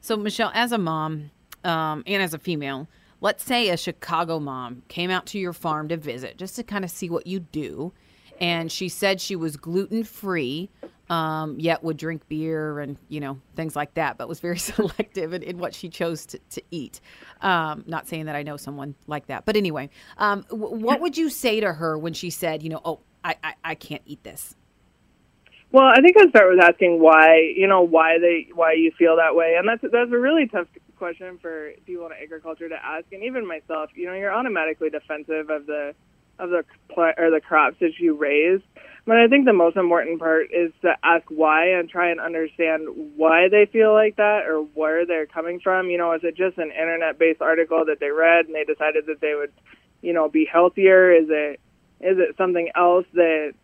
So, 0.00 0.16
Michelle, 0.16 0.50
as 0.54 0.72
a 0.72 0.78
mom 0.78 1.30
um, 1.64 2.02
and 2.06 2.20
as 2.22 2.34
a 2.34 2.38
female, 2.38 2.88
let's 3.20 3.44
say 3.44 3.68
a 3.68 3.76
Chicago 3.76 4.40
mom 4.40 4.82
came 4.88 5.10
out 5.10 5.26
to 5.26 5.38
your 5.38 5.52
farm 5.52 5.88
to 5.88 5.96
visit 5.96 6.36
just 6.36 6.56
to 6.56 6.64
kind 6.64 6.84
of 6.84 6.90
see 6.90 7.08
what 7.08 7.26
you 7.26 7.40
do. 7.40 7.92
And 8.42 8.72
she 8.72 8.88
said 8.88 9.20
she 9.20 9.36
was 9.36 9.56
gluten 9.56 10.02
free, 10.02 10.68
um, 11.08 11.60
yet 11.60 11.84
would 11.84 11.96
drink 11.96 12.28
beer 12.28 12.80
and, 12.80 12.98
you 13.08 13.20
know, 13.20 13.40
things 13.54 13.76
like 13.76 13.94
that, 13.94 14.18
but 14.18 14.28
was 14.28 14.40
very 14.40 14.58
selective 14.72 15.32
in, 15.32 15.44
in 15.44 15.58
what 15.58 15.76
she 15.76 15.88
chose 15.88 16.26
to, 16.26 16.40
to 16.50 16.62
eat. 16.72 17.00
Um, 17.40 17.84
not 17.86 18.08
saying 18.08 18.26
that 18.26 18.34
I 18.34 18.42
know 18.42 18.56
someone 18.56 18.96
like 19.06 19.28
that. 19.28 19.44
But 19.44 19.56
anyway, 19.56 19.90
um, 20.18 20.44
w- 20.50 20.74
what 20.74 21.00
would 21.00 21.16
you 21.16 21.30
say 21.30 21.60
to 21.60 21.72
her 21.72 21.96
when 21.96 22.14
she 22.14 22.30
said, 22.30 22.64
you 22.64 22.68
know, 22.68 22.80
oh, 22.84 22.98
I, 23.22 23.36
I, 23.44 23.54
I 23.62 23.74
can't 23.76 24.02
eat 24.06 24.24
this? 24.24 24.56
Well, 25.70 25.86
I 25.86 26.00
think 26.02 26.16
I'd 26.18 26.30
start 26.30 26.50
with 26.50 26.62
asking 26.62 27.00
why, 27.00 27.52
you 27.56 27.68
know, 27.68 27.82
why 27.82 28.18
they, 28.20 28.48
why 28.52 28.72
you 28.72 28.90
feel 28.98 29.16
that 29.16 29.36
way, 29.36 29.54
and 29.56 29.66
that's 29.66 29.80
that's 29.80 30.12
a 30.12 30.18
really 30.18 30.46
tough 30.46 30.66
question 30.98 31.38
for 31.40 31.70
people 31.86 32.04
in 32.06 32.12
agriculture 32.12 32.68
to 32.68 32.74
ask, 32.74 33.06
and 33.10 33.24
even 33.24 33.46
myself. 33.46 33.88
You 33.94 34.06
know, 34.06 34.12
you're 34.12 34.34
automatically 34.34 34.90
defensive 34.90 35.48
of 35.48 35.64
the, 35.64 35.94
of 36.42 36.50
the 36.50 36.64
pl- 36.88 37.14
or 37.16 37.30
the 37.30 37.40
crops 37.40 37.76
that 37.80 37.98
you 37.98 38.14
raise, 38.14 38.60
but 39.04 39.16
I 39.16 39.26
think 39.26 39.46
the 39.46 39.52
most 39.52 39.76
important 39.76 40.20
part 40.20 40.48
is 40.52 40.72
to 40.82 40.94
ask 41.02 41.24
why 41.28 41.68
and 41.70 41.88
try 41.88 42.10
and 42.10 42.20
understand 42.20 42.88
why 43.16 43.48
they 43.50 43.66
feel 43.66 43.92
like 43.92 44.16
that 44.16 44.42
or 44.46 44.62
where 44.74 45.06
they're 45.06 45.26
coming 45.26 45.60
from. 45.60 45.90
You 45.90 45.98
know, 45.98 46.12
is 46.12 46.22
it 46.22 46.36
just 46.36 46.58
an 46.58 46.70
internet-based 46.70 47.42
article 47.42 47.84
that 47.86 47.98
they 47.98 48.10
read 48.10 48.46
and 48.46 48.54
they 48.54 48.64
decided 48.64 49.06
that 49.06 49.20
they 49.20 49.34
would, 49.34 49.52
you 50.02 50.12
know, 50.12 50.28
be 50.28 50.44
healthier? 50.50 51.12
Is 51.12 51.26
it, 51.28 51.60
is 52.00 52.18
it 52.18 52.36
something 52.36 52.70
else 52.76 53.06
that 53.14 53.54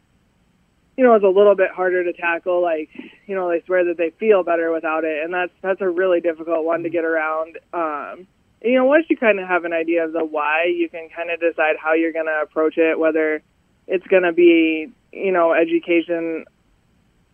you 0.97 1.05
know, 1.05 1.15
it's 1.15 1.25
a 1.25 1.29
little 1.29 1.55
bit 1.55 1.71
harder 1.71 2.03
to 2.03 2.13
tackle. 2.13 2.61
Like, 2.61 2.91
you 3.25 3.37
know, 3.37 3.49
they 3.49 3.63
swear 3.65 3.85
that 3.85 3.97
they 3.97 4.11
feel 4.19 4.43
better 4.43 4.73
without 4.73 5.05
it, 5.05 5.23
and 5.23 5.33
that's 5.33 5.53
that's 5.63 5.81
a 5.81 5.89
really 5.89 6.21
difficult 6.21 6.65
one 6.65 6.83
to 6.83 6.91
get 6.91 7.05
around. 7.05 7.57
Um, 7.73 8.27
you 8.63 8.75
know, 8.75 8.85
once 8.85 9.07
you 9.09 9.17
kind 9.17 9.39
of 9.39 9.49
have 9.49 9.65
an 9.65 9.73
idea 9.73 10.05
of 10.05 10.13
the 10.13 10.25
why, 10.25 10.65
you 10.65 10.89
can 10.89 11.09
kind 11.15 11.31
of 11.31 11.41
decide 11.41 11.77
how 11.83 11.95
you're 11.95 12.13
going 12.13 12.27
to 12.27 12.41
approach 12.43 12.77
it. 12.77 12.99
Whether 12.99 13.43
it's 13.87 14.07
going 14.07 14.25
to 14.25 14.33
be, 14.33 14.91
you 15.13 15.33
know, 15.33 15.55
education 15.55 16.45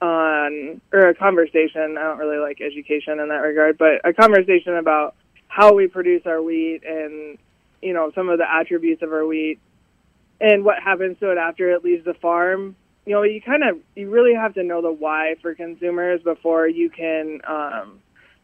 on 0.00 0.80
or 0.92 1.08
a 1.08 1.14
conversation. 1.14 1.96
I 1.98 2.02
don't 2.02 2.18
really 2.18 2.38
like 2.38 2.60
education 2.60 3.20
in 3.20 3.28
that 3.28 3.42
regard, 3.42 3.78
but 3.78 4.00
a 4.04 4.12
conversation 4.12 4.76
about 4.76 5.14
how 5.48 5.74
we 5.74 5.86
produce 5.86 6.22
our 6.26 6.42
wheat 6.42 6.82
and 6.84 7.38
you 7.80 7.92
know 7.92 8.10
some 8.14 8.28
of 8.28 8.38
the 8.38 8.52
attributes 8.52 9.02
of 9.02 9.12
our 9.12 9.24
wheat 9.26 9.60
and 10.40 10.64
what 10.64 10.82
happens 10.82 11.18
to 11.20 11.30
it 11.30 11.38
after 11.38 11.70
it 11.70 11.84
leaves 11.84 12.04
the 12.04 12.14
farm 12.14 12.74
you 13.06 13.12
know, 13.12 13.22
you 13.22 13.40
kind 13.40 13.62
of 13.62 13.78
you 13.94 14.10
really 14.10 14.34
have 14.34 14.54
to 14.54 14.62
know 14.62 14.80
the 14.80 14.92
why 14.92 15.34
for 15.42 15.54
consumers 15.54 16.22
before 16.22 16.66
you 16.66 16.88
can 16.88 17.40
um, 17.46 18.00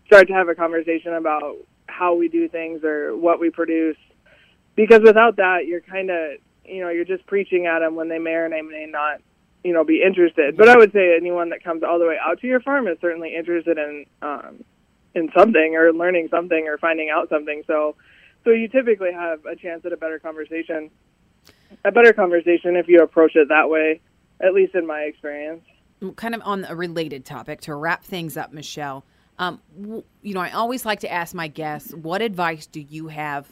start 0.06 0.28
to 0.28 0.34
have 0.34 0.48
a 0.48 0.54
conversation 0.54 1.14
about 1.14 1.56
how 1.90 2.14
we 2.14 2.28
do 2.28 2.48
things 2.48 2.84
or 2.84 3.16
what 3.16 3.40
we 3.40 3.50
produce. 3.50 3.96
Because 4.76 5.00
without 5.02 5.36
that, 5.36 5.66
you're 5.66 5.80
kind 5.80 6.10
of 6.10 6.38
you 6.64 6.80
know 6.80 6.88
you're 6.88 7.04
just 7.04 7.26
preaching 7.26 7.66
at 7.66 7.80
them 7.80 7.96
when 7.96 8.08
they 8.08 8.18
may 8.18 8.32
or 8.32 8.48
may 8.48 8.86
not 8.88 9.20
you 9.64 9.72
know 9.72 9.84
be 9.84 10.02
interested. 10.02 10.56
But 10.56 10.68
I 10.68 10.76
would 10.76 10.92
say 10.92 11.16
anyone 11.16 11.50
that 11.50 11.64
comes 11.64 11.82
all 11.82 11.98
the 11.98 12.06
way 12.06 12.16
out 12.20 12.40
to 12.40 12.46
your 12.46 12.60
farm 12.60 12.88
is 12.88 12.98
certainly 13.00 13.34
interested 13.36 13.78
in 13.78 14.06
um, 14.22 14.64
in 15.14 15.30
something 15.36 15.76
or 15.76 15.92
learning 15.92 16.28
something 16.30 16.66
or 16.66 16.78
finding 16.78 17.10
out 17.10 17.28
something. 17.28 17.62
So 17.66 17.96
so 18.44 18.50
you 18.50 18.68
typically 18.68 19.12
have 19.12 19.44
a 19.44 19.56
chance 19.56 19.84
at 19.84 19.92
a 19.92 19.96
better 19.96 20.18
conversation. 20.18 20.90
A 21.84 21.92
better 21.92 22.12
conversation 22.12 22.76
if 22.76 22.88
you 22.88 23.02
approach 23.02 23.36
it 23.36 23.48
that 23.48 23.70
way 23.70 24.00
at 24.42 24.54
least 24.54 24.74
in 24.74 24.86
my 24.86 25.00
experience. 25.00 25.62
Kind 26.16 26.34
of 26.34 26.42
on 26.44 26.64
a 26.64 26.74
related 26.74 27.24
topic 27.24 27.60
to 27.62 27.74
wrap 27.74 28.04
things 28.04 28.36
up, 28.36 28.52
Michelle. 28.52 29.04
Um, 29.40 29.62
w- 29.80 30.04
you 30.22 30.34
know, 30.34 30.40
I 30.40 30.50
always 30.50 30.84
like 30.84 31.00
to 31.00 31.10
ask 31.10 31.34
my 31.34 31.48
guests, 31.48 31.94
what 31.94 32.20
advice 32.20 32.66
do 32.66 32.78
you 32.78 33.08
have 33.08 33.48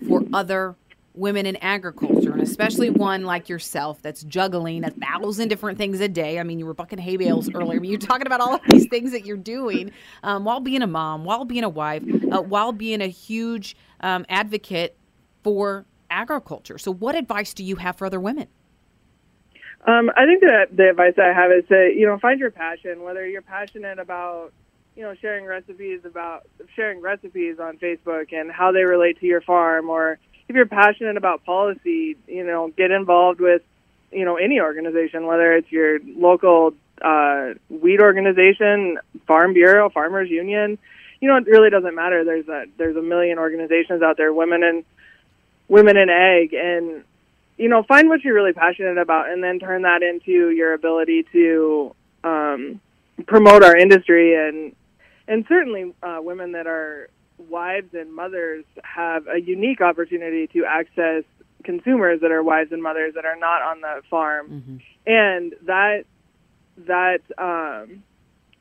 for 0.00 0.24
other 0.32 0.76
women 1.12 1.44
in 1.44 1.56
agriculture, 1.56 2.32
and 2.32 2.40
especially 2.40 2.88
one 2.88 3.24
like 3.24 3.48
yourself 3.48 4.00
that's 4.00 4.22
juggling 4.22 4.84
a 4.84 4.90
thousand 4.90 5.48
different 5.48 5.76
things 5.76 5.98
a 6.00 6.06
day? 6.06 6.38
I 6.38 6.44
mean, 6.44 6.60
you 6.60 6.66
were 6.66 6.72
bucking 6.72 7.00
hay 7.00 7.16
bales 7.16 7.50
earlier. 7.52 7.78
I 7.78 7.80
mean, 7.80 7.90
you're 7.90 7.98
talking 7.98 8.28
about 8.28 8.40
all 8.40 8.54
of 8.54 8.60
these 8.68 8.86
things 8.86 9.10
that 9.10 9.26
you're 9.26 9.36
doing 9.36 9.90
um, 10.22 10.44
while 10.44 10.60
being 10.60 10.82
a 10.82 10.86
mom, 10.86 11.24
while 11.24 11.44
being 11.44 11.64
a 11.64 11.68
wife, 11.68 12.04
uh, 12.30 12.40
while 12.40 12.70
being 12.70 13.02
a 13.02 13.08
huge 13.08 13.76
um, 14.00 14.24
advocate 14.28 14.96
for 15.42 15.84
agriculture. 16.10 16.78
So, 16.78 16.92
what 16.92 17.16
advice 17.16 17.54
do 17.54 17.64
you 17.64 17.74
have 17.76 17.96
for 17.96 18.06
other 18.06 18.20
women? 18.20 18.46
Um, 19.84 20.10
I 20.16 20.26
think 20.26 20.42
that 20.42 20.66
the 20.72 20.90
advice 20.90 21.14
I 21.18 21.32
have 21.32 21.50
is 21.50 21.66
to 21.70 21.92
you 21.92 22.06
know 22.06 22.20
find 22.20 22.38
your 22.38 22.52
passion. 22.52 23.02
Whether 23.02 23.26
you're 23.26 23.42
passionate 23.42 23.98
about 23.98 24.52
you 24.96 25.02
know 25.02 25.14
sharing 25.20 25.44
recipes 25.44 26.00
about 26.04 26.46
sharing 26.76 27.00
recipes 27.00 27.58
on 27.58 27.78
Facebook 27.78 28.32
and 28.32 28.50
how 28.50 28.72
they 28.72 28.84
relate 28.84 29.20
to 29.20 29.26
your 29.26 29.40
farm, 29.40 29.90
or 29.90 30.18
if 30.48 30.54
you're 30.54 30.66
passionate 30.66 31.16
about 31.16 31.44
policy, 31.44 32.16
you 32.26 32.44
know, 32.44 32.68
get 32.76 32.90
involved 32.90 33.40
with 33.40 33.62
you 34.12 34.24
know 34.24 34.36
any 34.36 34.60
organization, 34.60 35.26
whether 35.26 35.52
it's 35.54 35.70
your 35.70 35.98
local 36.00 36.74
uh, 37.02 37.54
weed 37.68 38.00
organization, 38.00 38.98
farm 39.26 39.52
bureau, 39.52 39.90
farmers 39.90 40.30
union. 40.30 40.78
You 41.20 41.28
know, 41.28 41.36
it 41.36 41.46
really 41.46 41.70
doesn't 41.70 41.94
matter. 41.94 42.24
There's 42.24 42.48
a 42.48 42.66
there's 42.76 42.96
a 42.96 43.02
million 43.02 43.38
organizations 43.38 44.02
out 44.02 44.16
there, 44.16 44.32
women 44.32 44.62
and 44.62 44.84
women 45.68 45.96
in 45.96 46.08
ag, 46.08 46.54
and 46.54 47.02
you 47.56 47.68
know, 47.68 47.82
find 47.82 48.08
what 48.08 48.22
you're 48.22 48.34
really 48.34 48.52
passionate 48.52 48.98
about, 48.98 49.30
and 49.30 49.42
then 49.42 49.58
turn 49.58 49.82
that 49.82 50.02
into 50.02 50.50
your 50.50 50.74
ability 50.74 51.24
to 51.32 51.94
um, 52.22 52.80
promote 53.26 53.62
our 53.62 53.76
industry 53.76 54.34
and 54.34 54.74
and 55.28 55.44
certainly 55.48 55.94
uh, 56.02 56.18
women 56.20 56.52
that 56.52 56.66
are 56.66 57.08
wives 57.38 57.92
and 57.94 58.14
mothers 58.14 58.64
have 58.82 59.26
a 59.26 59.40
unique 59.40 59.80
opportunity 59.80 60.46
to 60.48 60.64
access 60.64 61.24
consumers 61.64 62.20
that 62.20 62.30
are 62.30 62.42
wives 62.42 62.70
and 62.72 62.82
mothers 62.82 63.14
that 63.14 63.24
are 63.24 63.36
not 63.36 63.62
on 63.62 63.80
the 63.80 64.02
farm, 64.10 64.48
Mm-hmm. 64.50 64.76
and 65.06 65.54
that 65.66 66.04
that 66.86 67.20
um, 67.38 68.02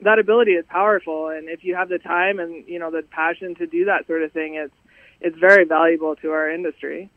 that 0.01 0.19
ability 0.19 0.51
is 0.51 0.65
powerful. 0.67 1.29
And 1.29 1.49
if 1.49 1.63
you 1.63 1.75
have 1.75 1.89
the 1.89 1.99
time 1.99 2.39
and 2.39 2.67
you 2.67 2.79
know 2.79 2.91
the 2.91 3.03
passion 3.03 3.55
to 3.55 3.67
do 3.67 3.85
that 3.85 4.07
sort 4.07 4.23
of 4.23 4.31
thing, 4.31 4.55
it's 4.55 4.73
it's 5.21 5.37
very 5.37 5.65
valuable 5.65 6.15
to 6.17 6.31
our 6.31 6.49
industry. 6.49 7.09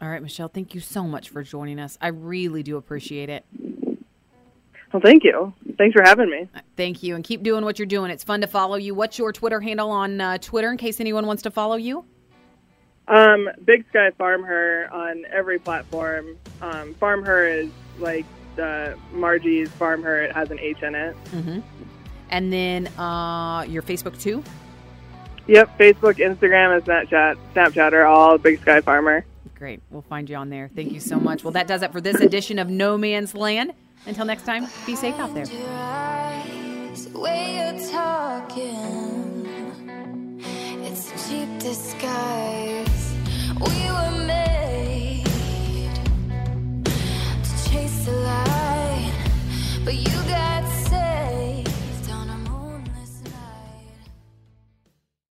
All 0.00 0.08
right, 0.08 0.22
Michelle, 0.22 0.48
thank 0.48 0.74
you 0.74 0.80
so 0.80 1.04
much 1.04 1.28
for 1.30 1.42
joining 1.42 1.78
us. 1.78 1.96
I 2.00 2.08
really 2.08 2.62
do 2.62 2.76
appreciate 2.76 3.30
it. 3.30 3.44
Well, 4.94 5.00
thank 5.00 5.24
you. 5.24 5.52
Thanks 5.76 5.92
for 5.92 6.04
having 6.04 6.30
me. 6.30 6.48
Thank 6.76 7.02
you, 7.02 7.16
and 7.16 7.24
keep 7.24 7.42
doing 7.42 7.64
what 7.64 7.80
you're 7.80 7.86
doing. 7.86 8.12
It's 8.12 8.22
fun 8.22 8.42
to 8.42 8.46
follow 8.46 8.76
you. 8.76 8.94
What's 8.94 9.18
your 9.18 9.32
Twitter 9.32 9.60
handle 9.60 9.90
on 9.90 10.20
uh, 10.20 10.38
Twitter 10.38 10.70
in 10.70 10.76
case 10.76 11.00
anyone 11.00 11.26
wants 11.26 11.42
to 11.42 11.50
follow 11.50 11.74
you? 11.74 12.04
Um, 13.08 13.50
Big 13.64 13.84
Sky 13.88 14.12
Farm 14.12 14.44
Her 14.44 14.88
on 14.92 15.24
every 15.32 15.58
platform. 15.58 16.36
Um, 16.62 16.94
farm 16.94 17.24
Her 17.24 17.44
is 17.44 17.70
like 17.98 18.24
uh, 18.56 18.94
Marji's 19.12 19.68
Farm 19.70 20.00
Her. 20.00 20.22
It 20.22 20.32
has 20.32 20.52
an 20.52 20.60
H 20.60 20.80
in 20.84 20.94
it. 20.94 21.16
Mm-hmm. 21.32 21.58
And 22.30 22.52
then 22.52 22.86
uh, 22.96 23.62
your 23.62 23.82
Facebook 23.82 24.16
too. 24.20 24.44
Yep, 25.48 25.76
Facebook, 25.76 26.18
Instagram, 26.18 26.76
and 26.76 26.84
Snapchat. 26.84 27.36
Snapchat 27.52 27.92
are 27.94 28.06
all 28.06 28.38
Big 28.38 28.60
Sky 28.60 28.80
Farmer. 28.80 29.24
Great. 29.56 29.82
We'll 29.90 30.02
find 30.02 30.30
you 30.30 30.36
on 30.36 30.50
there. 30.50 30.70
Thank 30.72 30.92
you 30.92 31.00
so 31.00 31.18
much. 31.18 31.42
Well, 31.42 31.50
that 31.50 31.66
does 31.66 31.82
it 31.82 31.90
for 31.90 32.00
this 32.00 32.20
edition 32.20 32.60
of 32.60 32.70
No 32.70 32.96
Man's 32.96 33.34
Land. 33.34 33.72
Until 34.06 34.26
next 34.26 34.44
time, 34.44 34.66
be 34.86 34.94
safe 34.94 35.18
out 35.18 35.32
there. 35.34 35.46
It's 40.86 41.10
a 41.10 41.16
cheap 41.28 41.48
disguise. 41.58 43.14
We 43.58 43.90
were 43.90 44.24
made 44.26 45.24
to 47.42 47.70
chase 47.70 48.04
the 48.04 48.12
light, 48.12 49.12
but 49.84 49.94
you 49.94 50.22
got 50.28 50.64